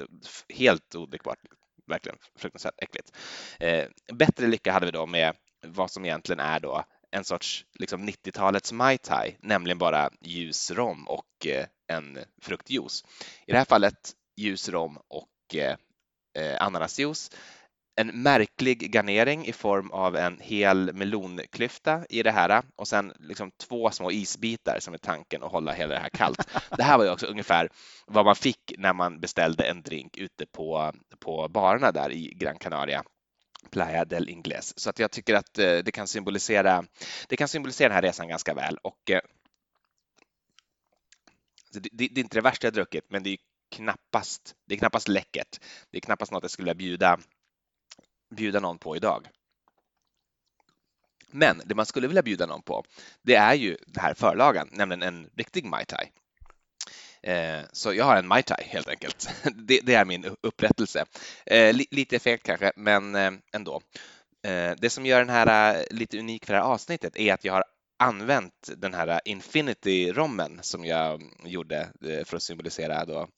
[0.48, 1.38] Helt odrickbart,
[1.86, 3.16] verkligen fruktansvärt äckligt.
[3.60, 5.36] Eh, bättre lycka hade vi då med
[5.66, 11.08] vad som egentligen är då en sorts liksom 90-talets Mai Tai, nämligen bara ljus rom
[11.08, 13.04] och eh, en fruktjuice.
[13.46, 15.76] I det här fallet ljus rom och eh,
[16.38, 17.30] eh, ananasjuice.
[17.96, 23.50] En märklig garnering i form av en hel melonklyfta i det här och sen liksom
[23.50, 26.48] två små isbitar som är tanken att hålla hela det här kallt.
[26.76, 27.68] Det här var ju också ungefär
[28.06, 32.58] vad man fick när man beställde en drink ute på, på barerna där i Gran
[32.58, 33.04] Canaria
[33.70, 34.78] Playa del Ingles.
[34.78, 36.84] Så att jag tycker att eh, det kan symbolisera,
[37.28, 38.78] det kan symbolisera den här resan ganska väl.
[38.82, 39.20] Och, eh,
[41.66, 43.38] alltså, det, det, det, är inte det värsta jag druckit, men det är
[43.70, 45.60] knappast, det är knappast läckert.
[45.90, 47.18] Det är knappast något jag skulle vilja bjuda,
[48.36, 49.28] bjuda någon på idag.
[51.34, 52.84] Men det man skulle vilja bjuda någon på,
[53.22, 56.10] det är ju den här förlagan, nämligen en riktig Mai Tai.
[57.22, 59.28] Eh, så jag har en Mai Tai helt enkelt.
[59.54, 61.04] Det, är min upprättelse.
[61.46, 63.80] Eh, lite fegt kanske, men eh, ändå.
[64.78, 67.64] Det som gör den här lite unik för det här avsnittet är att jag har
[67.98, 71.88] använt den här Infinity-rommen som jag gjorde
[72.24, 73.28] för att symbolisera då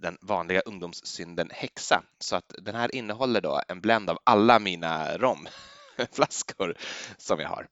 [0.00, 2.02] den vanliga ungdomssynden häxa.
[2.18, 6.74] Så att den här innehåller då en blend av alla mina romflaskor
[7.18, 7.66] som jag har.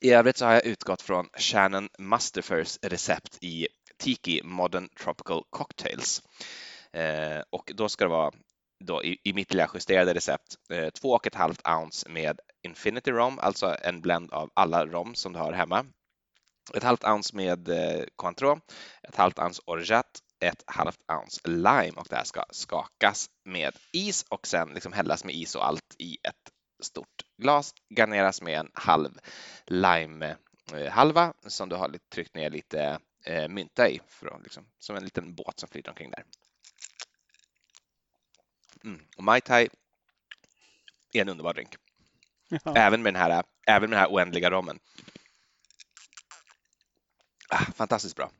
[0.00, 3.68] I övrigt så har jag utgått från Shannon Musterfers recept i
[3.98, 6.22] Tiki Modern Tropical Cocktails.
[6.92, 8.32] Eh, och då ska det vara
[8.84, 13.10] då i, i mitt lilla justerade recept eh, två och ett halvt ounce med Infinity
[13.10, 15.86] Rom, alltså en blend av alla rom som du har hemma.
[16.74, 18.60] Ett halvt ounce med eh, Cointreau,
[19.08, 24.24] ett halvt ounce Orgeat, ett halvt ounce lime och det här ska skakas med is
[24.28, 27.74] och sen liksom hällas med is och allt i ett stort glas.
[27.96, 29.10] Garneras med en halv
[29.66, 30.36] lime
[30.72, 34.96] eh, halva som du har tryckt ner lite eh, mynta i, för att, liksom, som
[34.96, 36.24] en liten båt som flyter omkring där.
[38.84, 39.00] Mm.
[39.16, 39.68] Och Mai Tai
[41.12, 41.76] är en underbar drink.
[42.48, 42.76] Ja.
[42.76, 44.78] Även, med den här, även med den här oändliga rommen.
[47.48, 48.30] Ah, fantastiskt bra.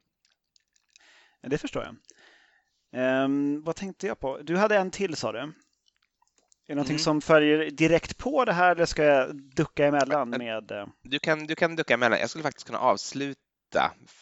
[1.41, 1.97] Det förstår jag.
[3.25, 4.39] Um, vad tänkte jag på?
[4.39, 5.39] Du hade en till sa du.
[5.39, 5.53] Är
[6.67, 7.05] det någonting mm.
[7.05, 10.71] som följer direkt på det här eller ska jag ducka emellan med?
[10.71, 10.87] Eh?
[11.03, 12.19] Du kan, du kan ducka emellan.
[12.19, 13.44] Jag skulle faktiskt kunna avsluta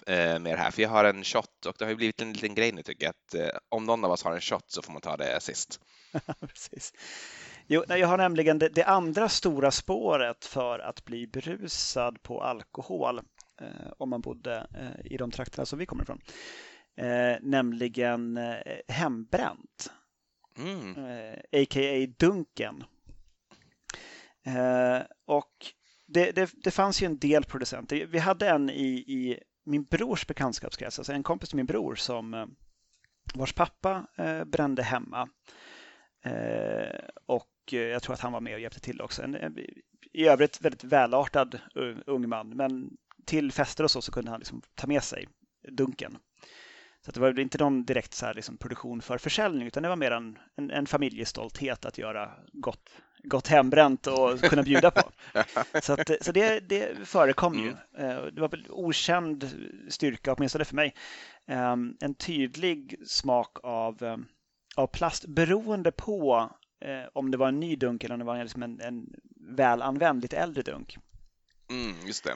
[0.07, 2.33] eh, med det här, för jag har en shot och det har ju blivit en
[2.33, 4.83] liten grej nu tycker jag att eh, om någon av oss har en shot så
[4.83, 5.81] får man ta det sist.
[6.41, 6.93] Precis.
[7.67, 13.19] Jo, jag har nämligen det, det, andra stora spåret för att bli berusad på alkohol
[13.61, 16.21] eh, om man bodde eh, i de trakterna som vi kommer ifrån.
[16.97, 18.57] Eh, nämligen eh,
[18.89, 19.93] hembränt.
[20.59, 20.95] Mm.
[21.53, 22.07] A.k.a.
[22.19, 22.85] Dunken.
[25.27, 25.73] och
[26.13, 28.07] det, det, det, fanns ju en del producenter.
[28.07, 32.35] Vi hade en i, i min brors bekantskapskrets, alltså en kompis till min bror som
[32.35, 32.47] eh,
[33.35, 35.29] vars pappa eh, brände hemma.
[36.25, 39.23] Eh, och eh, jag tror att han var med och hjälpte till också.
[39.23, 39.59] En, en,
[40.13, 42.91] I övrigt väldigt välartad eh, ung man, men
[43.25, 45.29] till fester och så, så kunde han liksom ta med sig
[45.69, 46.19] dunken.
[47.05, 49.97] Så det var inte någon direkt så här, liksom, produktion för försäljning utan det var
[49.97, 52.91] mer en, en, en familjestolthet att göra gott,
[53.25, 55.11] gott hembränt och kunna bjuda på.
[55.83, 57.75] så att, så det, det förekom ju.
[57.99, 58.35] Mm.
[58.35, 59.51] Det var väl okänd
[59.89, 60.95] styrka, åtminstone för mig.
[61.47, 64.27] Ehm, en tydlig smak av, ehm,
[64.77, 66.51] av plast beroende på
[66.85, 69.07] eh, om det var en ny dunk eller om det var liksom en, en
[69.57, 70.99] välanvänd, lite äldre dunk.
[71.71, 72.35] Mm, just det.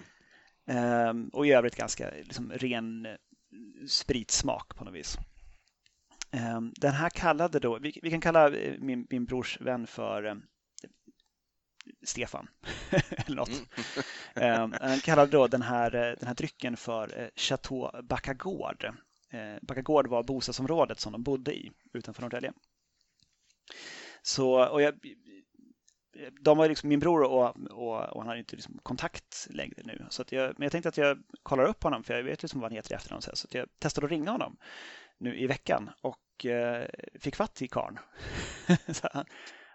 [0.72, 3.06] Ehm, och i övrigt ganska liksom, ren
[3.88, 5.18] spritsmak på något vis.
[6.30, 10.24] Ehm, den här kallade då, vi, vi kan kalla eh, min, min brors vän för
[10.24, 10.34] eh,
[12.02, 12.48] Stefan
[13.10, 13.62] eller något.
[14.34, 14.62] Mm.
[14.62, 18.92] Ehm, han kallade då den här, eh, den här drycken för Chateau Backagård.
[19.62, 22.52] Backagård var bostadsområdet som de bodde i utanför Norrtälje.
[24.22, 24.94] Så, och jag,
[26.40, 30.06] de var liksom min bror och, och, och han har inte liksom kontakt längre nu.
[30.10, 32.60] Så att jag, men jag tänkte att jag kollar upp honom för jag vet liksom
[32.60, 33.22] vad han heter i efternamn.
[33.22, 34.56] Så, så jag testade att ringa honom
[35.18, 36.88] nu i veckan och eh,
[37.20, 37.98] fick fatt i karln.
[39.12, 39.24] han,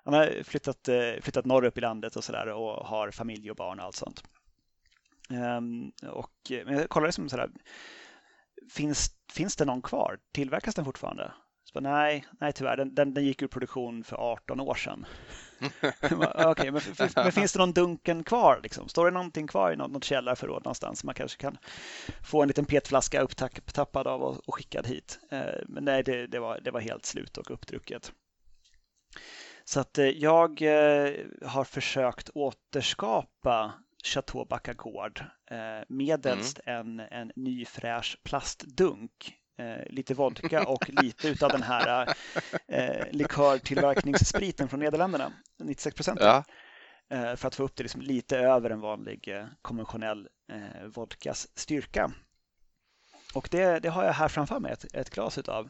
[0.03, 3.79] han har flyttat, eh, flyttat norrut i landet och sådär och har familj och barn
[3.79, 4.23] och allt sånt.
[5.29, 7.49] Um, och, men jag kollade liksom sådär,
[8.71, 10.19] finns, finns det någon kvar?
[10.31, 11.31] Tillverkas den fortfarande?
[11.63, 15.05] Så, nej, nej tyvärr, den, den, den gick ur produktion för 18 år sedan.
[16.51, 16.81] okay, men,
[17.15, 18.59] men, finns det någon Dunken kvar?
[18.63, 18.89] Liksom?
[18.89, 21.03] Står det någonting kvar i något, något källarförråd någonstans?
[21.03, 21.57] Man kanske kan
[22.23, 25.19] få en liten petflaska upptappad av och, och skickad hit.
[25.31, 28.11] Eh, men nej, det, det, var, det var helt slut och uppdrucket.
[29.65, 31.13] Så att eh, jag eh,
[31.45, 35.23] har försökt återskapa Chateau Backagård
[35.87, 36.99] medelst mm.
[36.99, 39.40] en, en ny fräsch plastdunk
[39.85, 42.15] lite vodka och lite utav den här
[42.67, 46.19] eh, likörtillverkningsspriten från Nederländerna, 96 procent.
[46.21, 46.43] Ja.
[47.09, 51.47] Eh, för att få upp det liksom lite över en vanlig eh, konventionell eh, vodkas
[51.57, 52.11] styrka.
[53.33, 55.69] Och det, det, har jag här framför mig, ett, ett glas utav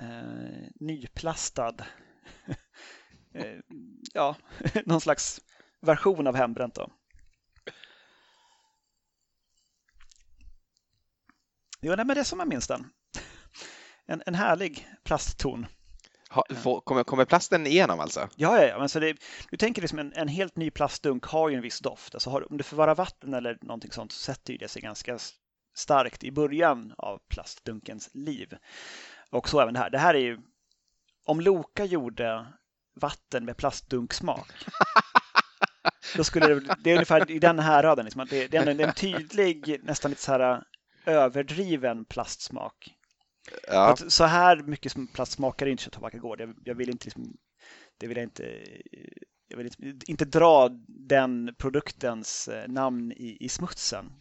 [0.00, 1.74] eh, nyplastad,
[3.34, 3.58] eh,
[4.14, 4.36] ja,
[4.84, 5.40] någon slags
[5.80, 6.74] version av hembränt.
[6.74, 6.90] Då.
[11.80, 12.90] Jo, nej, men det är som jag minns den
[14.08, 15.66] en, en härlig plastton.
[16.30, 16.44] Ha,
[16.80, 18.28] kommer, kommer plasten igenom alltså?
[18.36, 18.74] Ja, ja, ja.
[18.74, 19.16] Alltså det,
[19.50, 22.14] du tänker liksom en, en helt ny plastdunk har ju en viss doft.
[22.14, 25.18] Alltså har, om du förvarar vatten eller någonting sånt så sätter det sig ganska
[25.76, 28.56] starkt i början av plastdunkens liv.
[29.30, 29.90] Och så även det här.
[29.90, 30.38] Det här är ju,
[31.24, 32.46] om Loka gjorde
[32.94, 34.52] vatten med plastdunksmak
[36.16, 38.04] då skulle det, det är ungefär i den här raden.
[38.04, 40.62] Liksom, det, det, är en, det är en tydlig, nästan lite så här
[41.06, 42.97] överdriven plastsmak.
[43.68, 43.96] Ja.
[43.96, 46.40] så här mycket plast smakar inte Chateau Gård.
[46.40, 47.36] Jag, jag vill inte liksom,
[47.98, 48.44] det vill jag inte
[49.48, 54.12] jag vill inte, inte dra den produktens eh, namn i, i smutsen.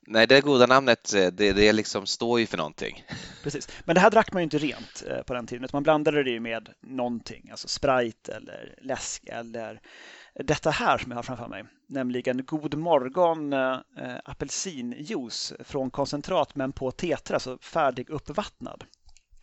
[0.00, 3.04] Nej, det goda namnet, eh, det, det liksom står ju för någonting.
[3.42, 5.82] Precis, men det här drack man ju inte rent eh, på den tiden, utan man
[5.82, 9.80] blandade det med någonting, alltså Sprite eller läsk eller
[10.34, 13.80] detta här som jag har framför mig, nämligen God morgon äh,
[14.24, 18.84] apelsinjuice från koncentrat men på tetra, alltså färdig uppvattnad.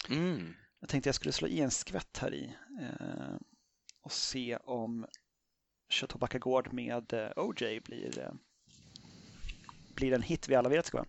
[0.10, 0.54] Mm.
[0.80, 3.36] Jag tänkte jag skulle slå i en skvätt här i äh,
[4.02, 5.06] och se om
[5.89, 8.34] Chateau Gård med äh, OJ blir, äh,
[9.96, 11.08] blir en hit vi alla vet ska vara.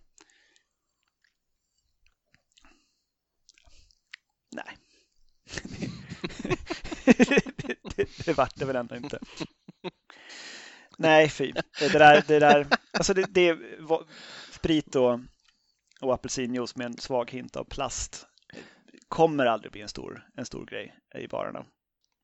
[4.51, 4.77] Nej.
[7.05, 9.19] det, det, det vart det väl ändå inte.
[10.97, 11.53] Nej, fy.
[11.79, 13.57] Det där, det där alltså det, det
[14.51, 15.19] sprit och,
[16.01, 18.25] och apelsinjuice med en svag hint av plast
[19.07, 21.65] kommer aldrig bli en stor, en stor grej i barerna.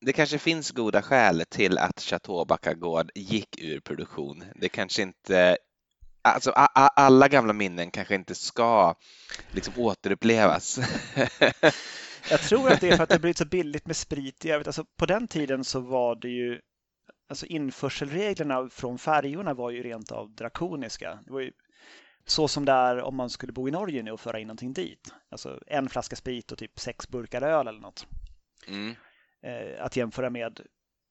[0.00, 4.44] Det kanske finns goda skäl till att Chateau Backagård gick ur produktion.
[4.54, 5.58] Det kanske inte
[6.22, 8.94] Alltså alla gamla minnen kanske inte ska
[9.50, 10.78] liksom återupplevas.
[12.30, 14.66] Jag tror att det är för att det blivit så billigt med sprit i övrigt.
[14.66, 16.60] Alltså på den tiden så var det ju
[17.28, 21.18] alltså införselreglerna från färjorna var ju rent av drakoniska.
[21.24, 21.52] Det var ju
[22.24, 24.72] så som det är om man skulle bo i Norge nu och föra in någonting
[24.72, 25.14] dit.
[25.30, 28.06] Alltså en flaska sprit och typ sex burkar öl eller något.
[28.68, 28.94] Mm.
[29.42, 30.60] Eh, att jämföra med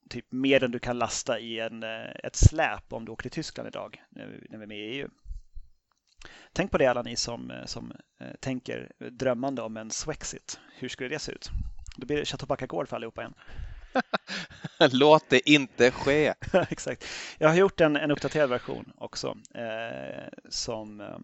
[0.09, 3.32] typ mer än du kan lasta i en, eh, ett släp om du åker till
[3.32, 5.09] Tyskland idag när vi är med i EU.
[6.53, 7.93] Tänk på det alla ni som, eh, som
[8.39, 10.59] tänker drömmande om en Swexit.
[10.74, 11.49] Hur skulle det se ut?
[11.97, 13.34] Då blir det Chateau Gård för allihopa igen.
[14.91, 16.34] Låt det inte ske.
[16.70, 17.05] Exakt.
[17.38, 21.17] Jag har gjort en, en uppdaterad version också eh, som eh,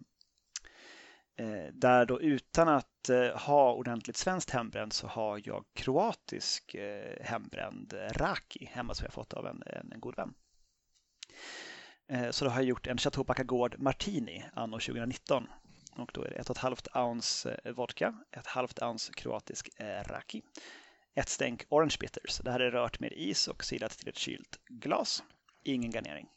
[1.45, 7.25] eh, där då utan att eh, ha ordentligt svenskt hembränd så har jag kroatisk eh,
[7.25, 10.33] hembränd raki hemma som jag fått av en, en, en god vän.
[12.07, 15.47] Eh, så då har jag gjort en Chateau Bacagård Martini anno 2019
[15.95, 20.41] Och då är det 1,5 ounce eh, vodka, ett halvt ounce kroatisk eh, raki,
[21.15, 22.37] ett stänk orange bitters.
[22.37, 25.23] Det här är rört med is och silat till ett kylt glas.
[25.63, 26.27] Ingen garnering.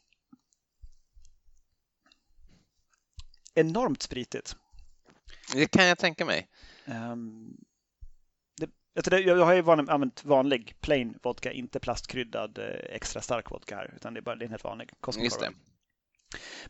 [3.55, 4.55] Enormt spritigt.
[5.53, 6.47] Det kan jag tänka mig.
[6.85, 7.57] Um,
[8.93, 13.75] det, jag har ju van, använt vanlig plain vodka, inte plastkryddad eh, extra stark vodka
[13.75, 15.29] här, utan det är bara det är en helt vanlig Cosmo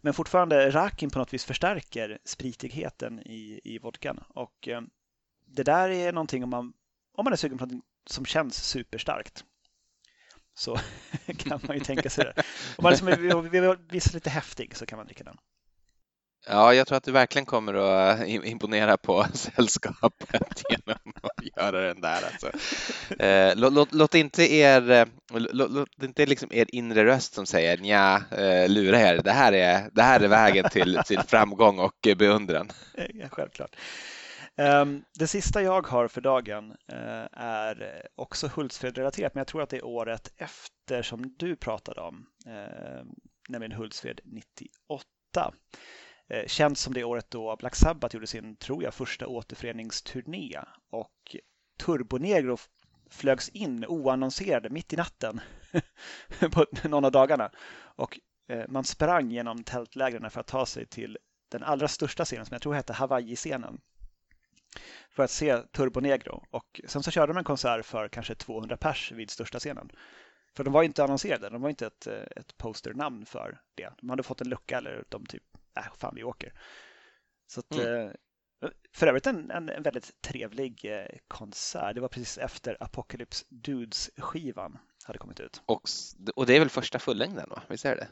[0.01, 4.23] Men fortfarande, rakin på något vis förstärker spritigheten i, i vodkan.
[4.29, 4.81] Och eh,
[5.45, 6.73] det där är någonting om man,
[7.13, 9.43] om man är sugen på något som känns superstarkt
[10.53, 10.77] så
[11.37, 12.43] kan man ju tänka sig det.
[12.77, 15.37] Om man liksom vill visa lite häftig så kan man dricka den.
[16.47, 21.81] Ja, jag tror att du verkligen kommer att eh, imponera på sällskapet genom att göra
[21.81, 22.21] den där.
[22.25, 22.51] Alltså.
[23.23, 27.77] Eh, låt, låt, inte er, eh, låt, låt, inte liksom er inre röst som säger
[27.77, 29.21] nja, eh, lura er.
[29.23, 32.69] Det här är, det här är vägen till, till framgång och beundran.
[33.13, 33.75] Ja, självklart.
[34.55, 39.69] Ehm, det sista jag har för dagen eh, är också Hultsfred-relaterat, men jag tror att
[39.69, 42.25] det är året efter som du pratade om,
[43.49, 45.53] nämligen Hultsfred 98.
[46.29, 50.59] Eh, känns som det året då Black Sabbath gjorde sin, tror jag, första återföreningsturné
[50.89, 51.35] och
[51.79, 52.57] Turbonegro
[53.09, 55.41] flögs in oannonserade mitt i natten
[56.51, 57.51] på någon av dagarna.
[57.79, 61.17] Och eh, man sprang genom tältlägren för att ta sig till
[61.49, 63.81] den allra största scenen som jag tror hette Hawaii-scenen
[65.09, 66.43] för att se Turbonegro.
[66.49, 69.89] Och sen så körde de en konsert för kanske 200 pers vid största scenen.
[70.53, 73.89] För de var inte annonserade, de var inte ett, eh, ett posternamn för det.
[73.97, 75.43] De hade fått en lucka eller de typ
[75.79, 76.53] äh, fan vi åker.
[77.47, 78.07] Så att, mm.
[78.07, 78.11] Eh,
[78.93, 81.95] för övrigt en, en väldigt trevlig eh, konsert.
[81.95, 85.61] Det var precis efter Apocalypse Dudes-skivan hade kommit ut.
[85.65, 85.81] Och,
[86.35, 87.63] och det är väl första fullängden, va?
[87.67, 88.07] Visst är det?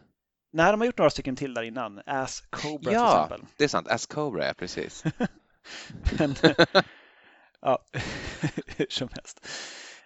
[0.52, 2.02] Nej, de har gjort några stycken till där innan.
[2.06, 3.40] Ass Cobra ja, till exempel.
[3.42, 3.88] Ja, det är sant.
[3.88, 5.04] Ass Cobra, ja, precis.
[6.20, 6.36] Men,
[7.62, 7.86] ja,
[8.78, 9.48] hur som helst.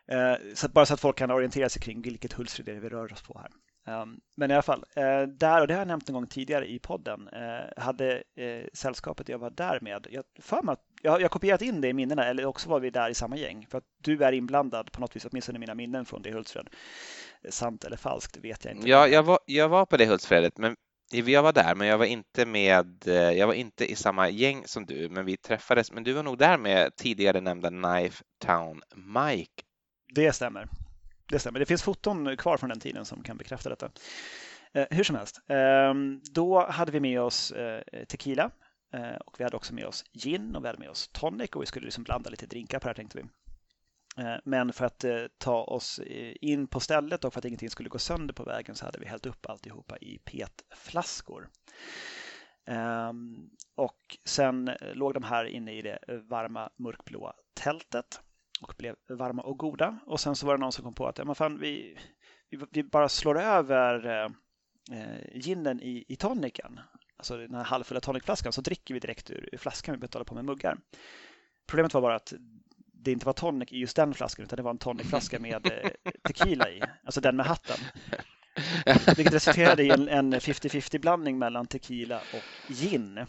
[0.08, 2.90] Eh, så bara så att folk kan orientera sig kring vilket Hultsfred det är vi
[2.90, 3.52] rör oss på här.
[3.88, 6.72] Ehm, men i alla fall, eh, där, och det har jag nämnt en gång tidigare
[6.72, 11.28] i podden, eh, hade eh, sällskapet jag var där med, jag, för mig, jag har
[11.28, 13.84] kopierat in det i minnena, eller också var vi där i samma gäng, för att
[13.98, 16.70] du är inblandad på något vis, åtminstone i mina minnen från det Hultsfred.
[17.50, 18.90] Sant eller falskt vet jag inte.
[18.90, 20.76] Ja, jag var, jag var på det Hultsfredet, men
[21.12, 23.04] jag var där, men jag var inte med.
[23.36, 25.92] Jag var inte i samma gäng som du, men vi träffades.
[25.92, 29.64] Men du var nog där med tidigare nämnda Knife Town Mike.
[30.16, 30.68] Det stämmer.
[31.32, 31.60] Det stämmer.
[31.60, 33.92] Det finns foton kvar från den tiden som kan bekräfta detta.
[34.74, 35.94] Eh, hur som helst, eh,
[36.32, 38.52] då hade vi med oss eh, tequila
[38.94, 41.62] eh, och vi hade också med oss gin och vi hade med oss tonic och
[41.62, 43.24] vi skulle liksom blanda lite drinkar på det här tänkte vi.
[44.24, 47.70] Eh, men för att eh, ta oss eh, in på stället och för att ingenting
[47.70, 51.50] skulle gå sönder på vägen så hade vi hällt upp alltihopa i petflaskor.
[52.66, 58.22] Ehm, och sen eh, låg de här inne i det varma mörkblåa tältet
[58.62, 60.00] och blev varma och goda.
[60.06, 61.98] Och sen så var det någon som kom på att ja, men fan, vi,
[62.50, 64.32] vi, vi bara slår över eh,
[65.00, 66.80] eh ginen i, i toniken,
[67.18, 69.96] alltså den här halvfulla tonicflaskan, så dricker vi direkt ur, ur flaskan.
[69.96, 70.78] Vi behöver hålla på med muggar.
[71.68, 72.34] Problemet var bara att
[72.94, 75.90] det inte var tonic i just den flaskan utan det var en tonicflaska med eh,
[76.24, 77.78] tequila i, alltså den med hatten.
[79.18, 83.26] Vilket resulterade i en 50-50 blandning mellan tequila och gin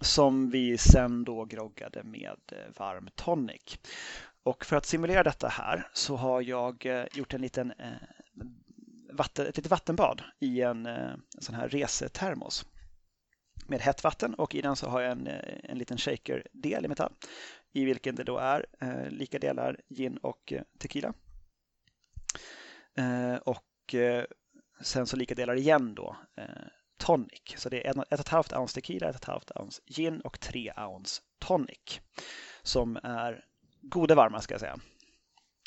[0.00, 3.78] som vi sen då groggade med eh, varm tonic.
[4.42, 7.90] Och för att simulera detta här så har jag eh, gjort en liten eh,
[9.12, 12.66] vatten, ett litet vattenbad i en, en sån här resetermos
[13.66, 15.26] med hett vatten och i den så har jag en,
[15.62, 17.12] en liten shaker-del i metall
[17.76, 21.12] i vilken det då är eh, lika delar gin och tequila.
[22.94, 24.24] Eh, och eh,
[24.80, 26.16] sen så lika delar igen då
[27.06, 27.54] tonic.
[27.56, 32.00] Så det är 1,5 ounce tequila, 1,5 ounce gin och 3 ounce tonic.
[32.62, 33.44] Som är
[33.82, 34.78] goda varma ska jag säga.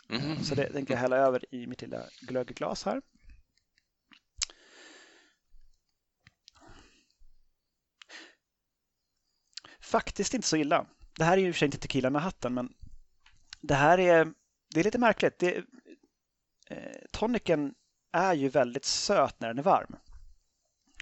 [0.09, 0.43] Mm.
[0.43, 3.01] Så det tänker jag hälla över i mitt lilla glögglas här.
[9.81, 10.85] Faktiskt inte så illa.
[11.17, 12.73] Det här är ju för sig inte tequila med hatten, men
[13.61, 14.33] det här är,
[14.73, 15.39] det är lite märkligt.
[15.39, 15.57] Det,
[16.69, 17.73] eh, tonicen
[18.11, 19.95] är ju väldigt söt när den är varm.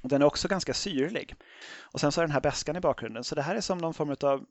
[0.04, 1.36] Den är också ganska syrlig.
[1.80, 3.24] Och sen så är den här bäskan i bakgrunden.
[3.24, 4.46] Så det här är som någon form av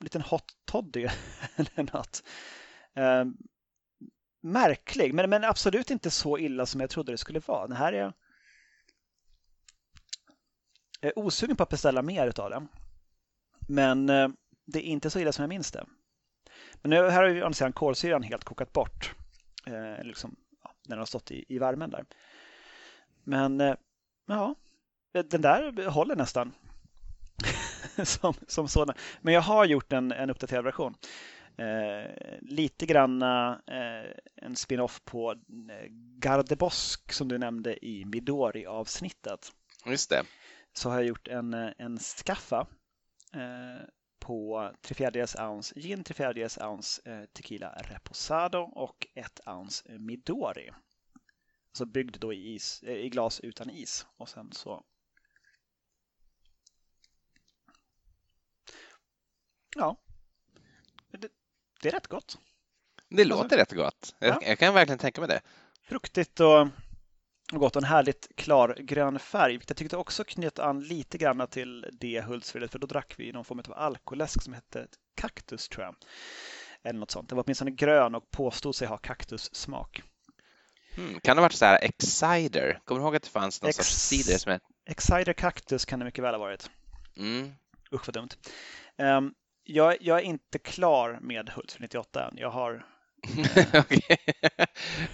[0.00, 1.08] liten hot toddy
[1.56, 2.22] eller något.
[2.94, 3.24] Eh,
[4.40, 7.66] märklig, men, men absolut inte så illa som jag trodde det skulle vara.
[7.66, 8.12] Den här är...
[11.00, 12.68] Jag är osugen på att beställa mer utav den.
[13.68, 14.28] Men eh,
[14.66, 15.86] det är inte så illa som jag minns det.
[16.82, 19.14] Men nu, här har ju andra kolsyran helt kokat bort.
[19.66, 22.04] Eh, liksom, ja, när den har stått i, i värmen där.
[23.24, 23.74] Men eh,
[24.26, 24.54] Ja,
[25.30, 26.52] den där håller nästan.
[28.04, 28.94] som, som sådan.
[29.20, 30.94] Men jag har gjort en, en uppdaterad version.
[31.56, 34.10] Eh, lite granna eh,
[34.46, 35.86] en spin-off på eh,
[36.18, 39.52] Gardebosk som du nämnde i Midori-avsnittet.
[39.86, 40.24] Just det.
[40.72, 42.66] Så har jag gjort en, eh, en skaffa
[43.34, 43.86] eh,
[44.18, 50.70] på 3 fjärdedels ounce gin, 3 fjärdedels ounce eh, tequila reposado och 1 ounce Midori.
[51.76, 54.84] Så byggd då i, is, i glas utan is och sen så
[59.76, 59.96] Ja,
[61.08, 61.28] det,
[61.82, 62.38] det är rätt gott.
[63.08, 64.14] Det låter alltså, rätt gott.
[64.18, 64.38] Jag, ja.
[64.42, 65.40] jag, kan verkligen tänka mig det.
[65.82, 66.60] Fruktigt och,
[67.52, 69.60] och gott och en härligt klar grön färg.
[69.68, 73.44] Jag tyckte också knöt an lite grann till det Hultsfredet för då drack vi någon
[73.44, 75.96] form av alkoläsk som hette Kaktus tror jag.
[76.82, 77.28] Eller något sånt.
[77.28, 80.02] Det var åtminstone grön och påstod sig ha kaktussmak.
[80.96, 82.80] Mm, kan det ha varit så här Excider?
[82.84, 84.64] Kommer du ihåg att det fanns någon Ex sorts cider som hette?
[84.86, 86.70] Excider Cactus kan det mycket väl ha varit.
[87.16, 87.52] Mm.
[87.92, 88.28] Usch vad dumt.
[88.98, 89.34] Um,
[89.64, 92.36] jag, jag, är inte klar med Hultsfred 98 än.
[92.36, 92.86] Jag har...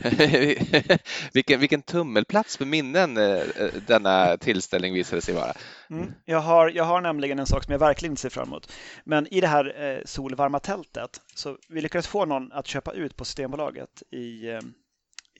[1.32, 5.52] vilken, vilken tummelplats för minnen eh, eh, denna tillställning visade sig vara.
[5.90, 6.12] Mm.
[6.24, 8.72] Jag, har, jag har nämligen en sak som jag verkligen inte ser fram emot.
[9.04, 13.16] Men i det här eh, solvarma tältet så vi lyckades få någon att köpa ut
[13.16, 14.60] på Systembolaget i, eh,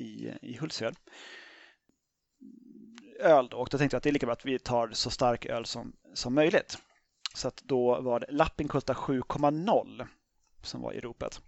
[0.01, 0.97] i, i Hultsfred
[3.21, 5.11] öl då, och då tänkte jag att det är lika bra att vi tar så
[5.11, 6.79] stark öl som, som möjligt.
[7.35, 10.07] Så att då var det Lappinkulta 7,0
[10.63, 11.43] som var i ropet.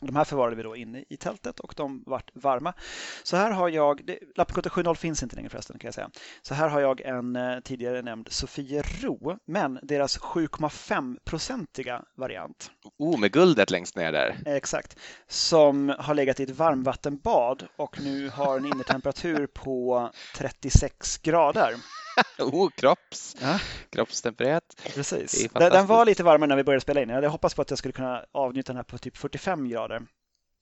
[0.00, 2.74] De här förvarade vi då inne i tältet och de vart varma.
[3.22, 6.10] Så här har jag, Lappinkulta 7.0 finns inte längre förresten kan jag säga.
[6.42, 12.70] Så här har jag en eh, tidigare nämnd Sofiero, men deras 7,5-procentiga variant.
[12.98, 14.36] Oh, med guldet längst ner där.
[14.46, 14.98] Exakt.
[15.28, 21.74] Som har legat i ett varmvattenbad och nu har en innertemperatur på 36 grader.
[22.38, 23.36] oh, kropps.
[23.40, 23.60] Ja.
[23.90, 24.82] Kroppstempererat.
[24.94, 25.48] Precis.
[25.52, 27.08] Den var lite varmare när vi började spela in.
[27.08, 30.02] Jag hade hoppats på att jag skulle kunna avnjuta den här på typ 45 grader.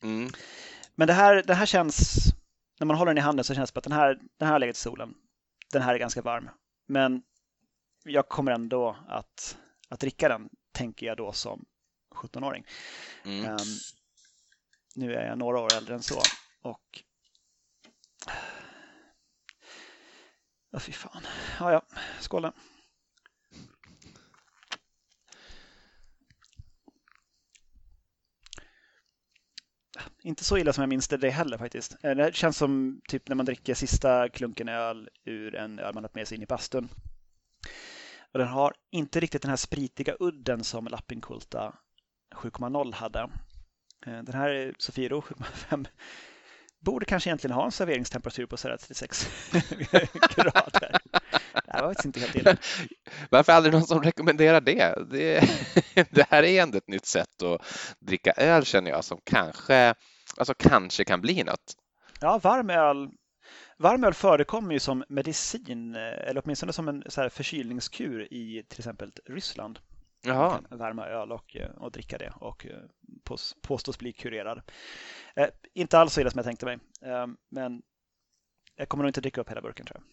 [0.02, 0.30] Mm.
[0.94, 2.24] Men det här, det här känns,
[2.80, 4.52] när man håller den i handen så känns det som att den här, den här
[4.52, 5.14] har legat i solen.
[5.72, 6.50] Den här är ganska varm.
[6.88, 7.22] Men
[8.04, 9.56] jag kommer ändå att,
[9.88, 11.64] att dricka den, tänker jag då som
[12.14, 12.66] 17-åring.
[13.24, 13.50] Mm.
[13.50, 13.58] Um,
[14.94, 16.22] nu är jag några år äldre än så.
[16.62, 17.02] Och
[20.72, 21.22] Ja, fy fan.
[21.58, 21.82] Ja, ja.
[22.20, 22.52] Skål då.
[30.22, 31.96] Inte så illa som jag minns det, heller faktiskt.
[32.02, 36.04] Eh, det känns som typ när man dricker sista klunken öl ur en öl man
[36.04, 36.88] har med sig in i bastun.
[38.32, 41.74] Och den har inte riktigt den här spritiga udden som Lappinkulta
[42.34, 43.20] 7.0 hade.
[44.06, 45.86] Eh, den här är Sofiero 7.5
[46.82, 49.28] borde kanske egentligen ha en serveringstemperatur på 36
[50.36, 51.00] grader.
[51.52, 52.56] Det var faktiskt inte helt illa.
[53.30, 54.94] Varför aldrig någon som rekommenderar det?
[55.10, 55.48] det?
[56.10, 57.62] Det här är ändå ett nytt sätt att
[58.00, 59.94] dricka öl känner jag som kanske,
[60.36, 61.76] alltså kanske kan bli något.
[62.20, 63.08] Ja, varm öl,
[63.78, 68.80] varm öl förekommer ju som medicin eller åtminstone som en så här förkylningskur i till
[68.80, 69.78] exempel Ryssland.
[70.22, 70.50] Jaha.
[70.50, 72.78] Man kan värma öl och, eh, och dricka det och eh,
[73.24, 74.62] pås, påstås bli kurerad.
[75.36, 77.82] Eh, inte alls så illa som jag tänkte mig, eh, men
[78.76, 80.04] jag kommer nog inte dricka upp hela burken tror jag.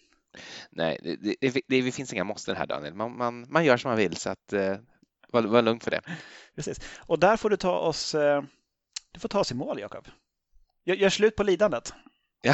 [0.70, 2.93] Nej, det, det, det, det finns inga måsten här Daniel.
[2.93, 4.78] Man, man, man gör som man vill så att eh,
[5.28, 6.01] var, var lugn för det.
[6.55, 8.43] Precis, och där får du ta oss, eh,
[9.12, 10.07] du får ta oss i mål Jakob.
[10.86, 11.93] Gör, gör slut på lidandet.
[12.41, 12.53] Ja,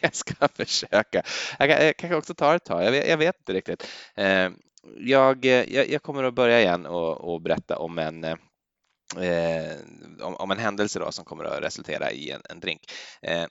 [0.00, 1.22] jag ska försöka.
[1.58, 3.88] Jag, jag kanske också tar ett tag, jag vet, jag vet inte riktigt.
[4.14, 4.50] Eh,
[4.96, 8.36] jag, eh, jag, jag, kommer att börja igen och, och berätta om en eh,
[9.16, 9.76] eh,
[10.20, 12.92] om, om, en händelse då som kommer att resultera i en, en drink.
[13.22, 13.46] Eh,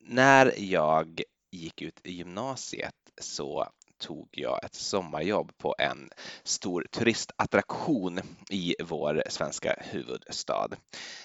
[0.00, 6.10] när jag gick ut i gymnasiet så tog jag ett sommarjobb på en
[6.44, 10.68] stor turistattraktion i vår svenska huvudstad.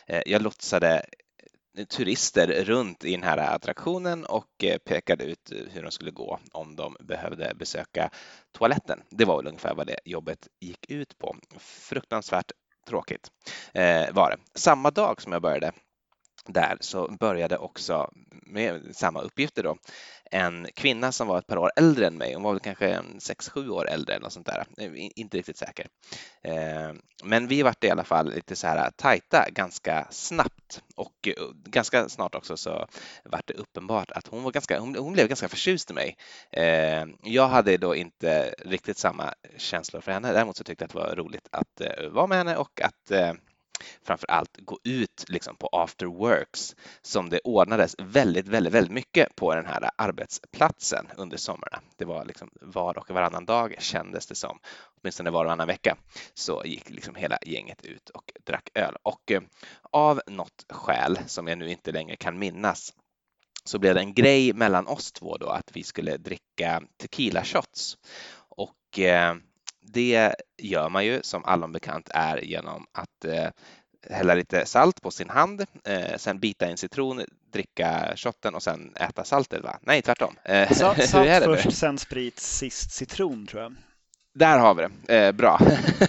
[0.08, 1.06] Eh, jag lotsade
[1.84, 6.40] turister runt i den här attraktionen och eh, pekade ut eh, hur de skulle gå
[6.52, 8.10] om de behövde besöka
[8.52, 9.02] toaletten.
[9.10, 11.36] Det var väl ungefär vad det jobbet gick ut på.
[11.60, 12.52] Fruktansvärt
[12.88, 13.32] tråkigt
[13.74, 14.38] eh, var det.
[14.60, 15.72] Samma dag som jag började
[16.46, 19.78] där så började också med samma uppgifter då
[20.32, 22.34] en kvinna som var ett par år äldre än mig.
[22.34, 24.66] Hon var väl kanske sex, sju år äldre eller något sånt där.
[25.16, 25.88] Inte riktigt säker.
[26.42, 26.94] Eh,
[27.24, 31.34] men vi vart i alla fall lite så här tajta ganska snabbt och eh,
[31.66, 32.88] ganska snart också så
[33.24, 36.18] vart det uppenbart att hon var ganska, hon, blev ganska förtjust i mig.
[36.52, 40.34] Eh, jag hade då inte riktigt samma känslor för henne.
[40.34, 41.82] Däremot så tyckte jag att det var roligt att
[42.12, 43.12] vara med henne och att
[44.04, 49.36] framför allt gå ut liksom på after works som det ordnades väldigt, väldigt, väldigt mycket
[49.36, 51.82] på den här arbetsplatsen under somrarna.
[51.98, 54.60] Det var liksom var och varannan dag kändes det som,
[55.02, 55.98] åtminstone var och varannan vecka,
[56.34, 58.96] så gick liksom hela gänget ut och drack öl.
[59.04, 59.42] Och eh,
[59.92, 62.94] av något skäl som jag nu inte längre kan minnas
[63.64, 67.98] så blev det en grej mellan oss två då att vi skulle dricka tequila shots.
[68.50, 69.36] Och eh,
[69.86, 73.50] det gör man ju som allom bekant är genom att eh,
[74.10, 77.22] hälla lite salt på sin hand, eh, sen bita en citron,
[77.52, 79.80] dricka shotten och sen äta saltet va?
[79.82, 80.36] Nej, tvärtom.
[80.44, 83.76] Eh, salt, salt först, sen sprit, sist citron tror jag.
[84.36, 85.16] Där har vi det.
[85.16, 85.60] Eh, bra.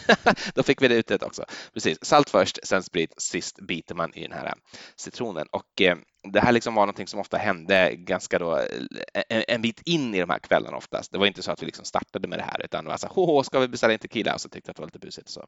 [0.54, 1.44] Då fick vi det utrett också.
[1.74, 2.04] Precis.
[2.04, 4.52] Salt först, sen sprit, sist biter man i den här eh,
[4.96, 5.46] citronen.
[5.50, 5.96] Och eh,
[6.32, 10.14] det här liksom var någonting som ofta hände ganska då eh, en, en, bit in
[10.14, 11.12] i de här kvällarna oftast.
[11.12, 13.06] Det var inte så att vi liksom startade med det här utan det var så
[13.06, 14.34] här, ska vi beställa en tequila?
[14.34, 15.46] Och så tyckte jag att det var lite busigt så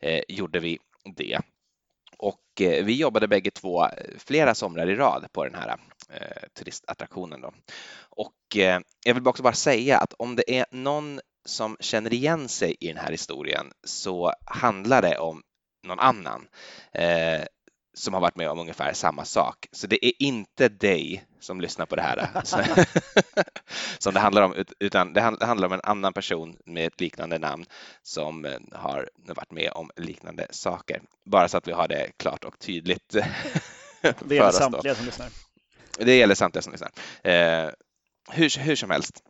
[0.00, 0.78] eh, gjorde vi
[1.16, 1.40] det.
[2.18, 5.76] Och eh, vi jobbade bägge två eh, flera somrar i rad på den här
[6.10, 7.40] eh, turistattraktionen.
[7.40, 7.52] Då.
[8.10, 12.48] Och eh, jag vill också bara säga att om det är någon som känner igen
[12.48, 15.42] sig i den här historien så handlar det om
[15.86, 16.48] någon annan
[16.92, 17.44] eh,
[17.94, 19.68] som har varit med om ungefär samma sak.
[19.72, 22.30] Så det är inte dig som lyssnar på det här
[23.98, 27.66] som det handlar om, utan det handlar om en annan person med ett liknande namn
[28.02, 31.02] som eh, har varit med om liknande saker.
[31.24, 33.08] Bara så att vi har det klart och tydligt.
[34.20, 35.28] Det gäller samtliga som lyssnar.
[35.98, 36.92] Det gäller samtliga som lyssnar.
[37.22, 37.70] Eh,
[38.30, 39.22] hur, hur som helst.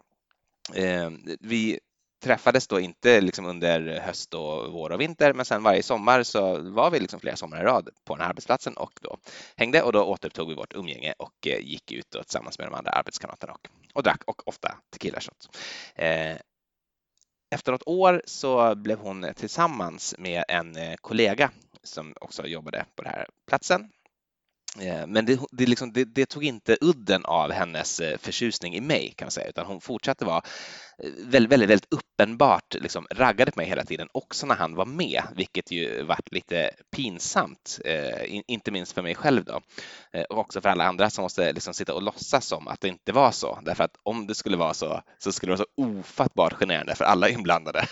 [0.75, 1.11] Eh,
[1.41, 1.81] vi
[2.21, 6.59] träffades då inte liksom under höst och vår och vinter, men sen varje sommar så
[6.59, 9.17] var vi liksom flera somrar i rad på den här arbetsplatsen och då
[9.57, 12.75] hängde och då återupptog vi vårt umgänge och eh, gick ut då tillsammans med de
[12.75, 15.49] andra arbetskamraterna och, och drack och ofta tequila shots.
[15.95, 16.37] Eh,
[17.55, 21.51] efter något år så blev hon tillsammans med en eh, kollega
[21.83, 23.91] som också jobbade på den här platsen
[24.79, 28.81] Eh, men det, det, liksom, det, det, tog inte udden av hennes eh, förtjusning i
[28.81, 30.43] mig kan man säga, utan hon fortsatte vara
[31.03, 34.87] eh, väldigt, väldigt, väldigt uppenbart liksom, raggade på mig hela tiden, också när han var
[34.87, 39.61] med, vilket ju varit lite pinsamt, eh, inte minst för mig själv då,
[40.13, 42.89] eh, och också för alla andra som måste liksom sitta och låtsas som att det
[42.89, 45.99] inte var så, därför att om det skulle vara så, så skulle det vara så
[45.99, 47.87] ofattbart generande för alla inblandade.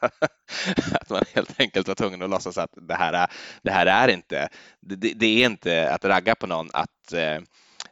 [1.00, 3.30] att man helt enkelt var tvungen att låtsas att det här,
[3.62, 4.48] det här är inte,
[4.80, 7.38] det, det är inte att ragga på någon att eh,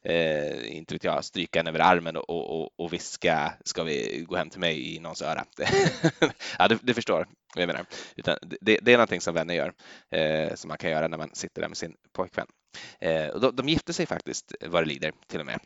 [0.03, 4.37] eh inte vet jag, stryka en över armen och, och, och viska ska vi gå
[4.37, 5.45] hem till mig i någons öra.
[6.59, 7.87] ja, du, du, förstår vad jag menar.
[8.17, 9.73] Utan det, det är någonting som vänner gör,
[10.11, 12.47] eh, som man kan göra när man sitter där med sin pojkvän.
[13.01, 15.61] Eh, och de, de gifte sig faktiskt vad det lider till och med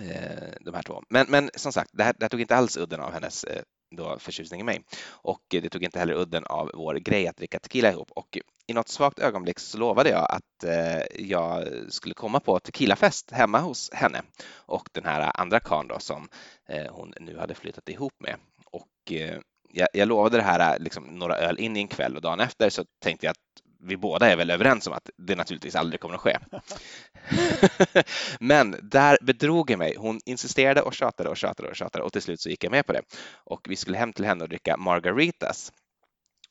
[0.00, 1.02] eh, de här två.
[1.08, 3.62] Men, men som sagt, det här, det här tog inte alls udden av hennes eh,
[3.96, 4.84] då förtjusning i mig.
[5.04, 8.10] Och det tog inte heller udden av vår grej att dricka tequila ihop.
[8.10, 13.30] Och i något svagt ögonblick så lovade jag att eh, jag skulle komma på tequilafest
[13.30, 16.28] hemma hos henne och den här andra karln då som
[16.68, 18.36] eh, hon nu hade flyttat ihop med.
[18.66, 19.38] Och eh,
[19.72, 22.70] jag, jag lovade det här liksom några öl in i en kväll och dagen efter
[22.70, 26.14] så tänkte jag att vi båda är väl överens om att det naturligtvis aldrig kommer
[26.14, 26.38] att ske.
[28.40, 29.94] Men där bedrog jag mig.
[29.98, 32.86] Hon insisterade och tjatade och tjatade och tjatade och till slut så gick jag med
[32.86, 33.02] på det.
[33.44, 35.72] Och vi skulle hem till henne och dricka margaritas.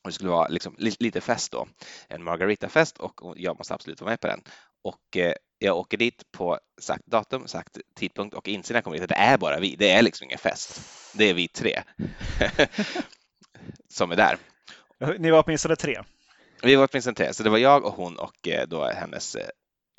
[0.02, 1.68] Och det skulle vara liksom lite fest då,
[2.08, 4.42] en margaritafest och jag måste absolut vara med på den.
[4.84, 8.96] Och eh, jag åker dit på sagt datum, sagt tidpunkt och inser när jag kommer
[8.96, 9.76] dit att det är bara vi.
[9.76, 10.80] Det är liksom ingen fest.
[11.14, 11.82] Det är vi tre
[13.88, 14.38] som är där.
[15.18, 16.02] Ni var åtminstone tre?
[16.64, 19.48] Vi var åtminstone tre, så det var jag och hon och eh, då hennes eh,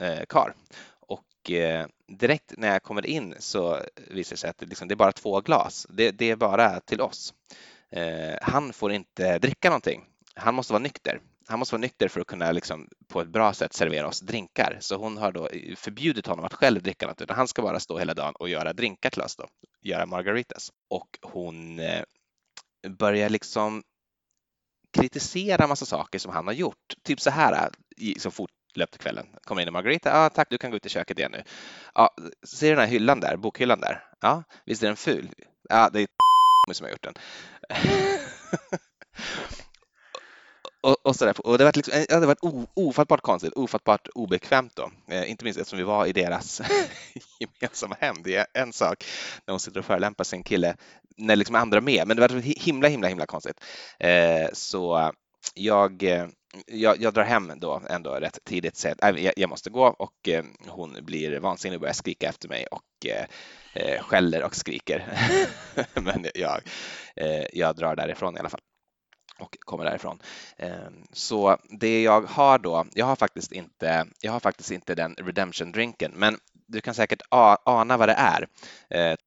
[0.01, 0.53] eh, kar.
[0.99, 4.93] Och eh, direkt när jag kommer in så visar det sig att det, liksom, det
[4.93, 5.87] är bara två glas.
[5.89, 7.33] Det, det är bara till oss.
[7.91, 10.05] Eh, han får inte dricka någonting.
[10.35, 11.19] Han måste vara nykter.
[11.47, 14.77] Han måste vara nykter för att kunna liksom, på ett bra sätt servera oss drinkar.
[14.79, 17.97] Så hon har då förbjudit honom att själv dricka något, utan han ska bara stå
[17.97, 19.47] hela dagen och göra drinkar till oss då,
[19.81, 20.71] göra margaritas.
[20.89, 22.03] Och hon eh,
[22.89, 23.83] börjar liksom
[24.93, 26.95] kritisera massa saker som han har gjort.
[27.03, 29.27] Typ så här äh, så fort löpte kvällen.
[29.43, 30.09] Kommer in och Margarita.
[30.09, 31.43] Ja, tack, du kan gå ut i köket igen nu.
[31.93, 32.09] Ah,
[32.43, 34.03] ser du den här hyllan där, bokhyllan där?
[34.21, 35.29] Ja, visst är den ful?
[35.69, 36.07] Ja, det är
[36.73, 37.13] som har gjort den.
[40.83, 41.47] och, och, sådär.
[41.47, 44.91] och det var liksom, eh, det varit ofattbart konstigt, ofattbart obekvämt då.
[45.07, 46.61] Eh, inte minst eftersom vi var i deras
[47.39, 48.15] gemensamma hem.
[48.23, 49.05] Det är en sak
[49.45, 50.75] när hon sitter och förelämpar sin kille
[51.17, 53.63] när liksom andra är med, men det var himla, himla, himla konstigt.
[53.99, 55.11] Eh, så
[55.53, 56.27] jag, eh,
[56.65, 60.29] jag, jag, drar hem då ändå rätt tidigt, säger att jag, jag måste gå och
[60.29, 63.25] eh, hon blir vansinnig och börjar skrika efter mig och eh,
[63.73, 65.17] eh skäller och skriker.
[65.93, 66.61] men jag,
[67.15, 68.61] eh, jag drar därifrån i alla fall
[69.39, 70.19] och kommer därifrån.
[70.57, 75.15] Ehm, så det jag har då, jag har faktiskt inte, jag har faktiskt inte den
[75.15, 76.37] redemption-drinken, men
[76.67, 78.47] du kan säkert ana vad det är.
[78.89, 79.17] Ehm,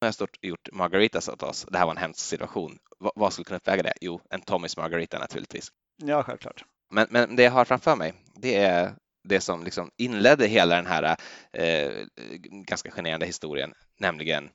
[0.00, 1.66] jag har stort gjort margaritas åt oss.
[1.70, 2.78] Det här var en hemsk situation.
[2.98, 3.92] Vad skulle kunna uppväga det?
[4.00, 5.68] Jo, en Tommys Margarita naturligtvis.
[5.96, 6.64] Ja, självklart.
[6.90, 8.94] Men, men det jag har framför mig, det är
[9.24, 11.16] det som liksom inledde hela den här
[11.52, 11.92] eh,
[12.50, 14.50] ganska generande historien, nämligen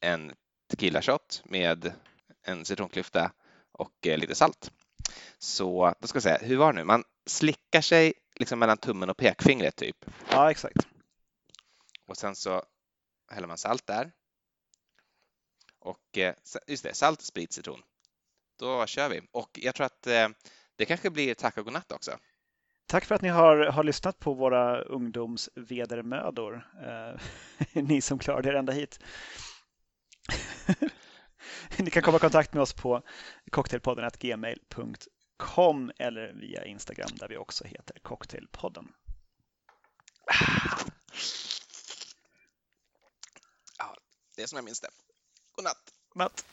[0.00, 0.32] en
[0.70, 1.92] tequila shot med
[2.46, 3.30] en citronklyfta
[3.78, 4.72] och eh, lite salt.
[5.38, 6.84] Så då ska jag säga, hur var det nu?
[6.84, 10.04] Man slickar sig liksom mellan tummen och pekfingret typ.
[10.30, 10.86] Ja, exakt.
[12.06, 12.62] Och sen så
[13.30, 14.12] häller man salt där.
[15.78, 16.34] Och eh,
[16.66, 17.82] just det, salt, sprit, citron.
[18.58, 19.20] Då kör vi.
[19.32, 20.28] Och jag tror att eh,
[20.76, 22.18] det kanske blir tack och godnatt också.
[22.86, 26.66] Tack för att ni har, har lyssnat på våra ungdomsvedermödor.
[26.86, 27.20] Eh,
[27.82, 29.00] ni som klarade er ända hit.
[31.78, 33.02] ni kan komma i kontakt med oss på
[33.50, 38.92] cocktailpodden.gmail.com eller via Instagram där vi också heter Cocktailpodden.
[43.78, 43.96] Ja,
[44.36, 44.90] det är som jag minns det.
[45.52, 45.92] Godnatt.
[46.08, 46.44] Godnatt.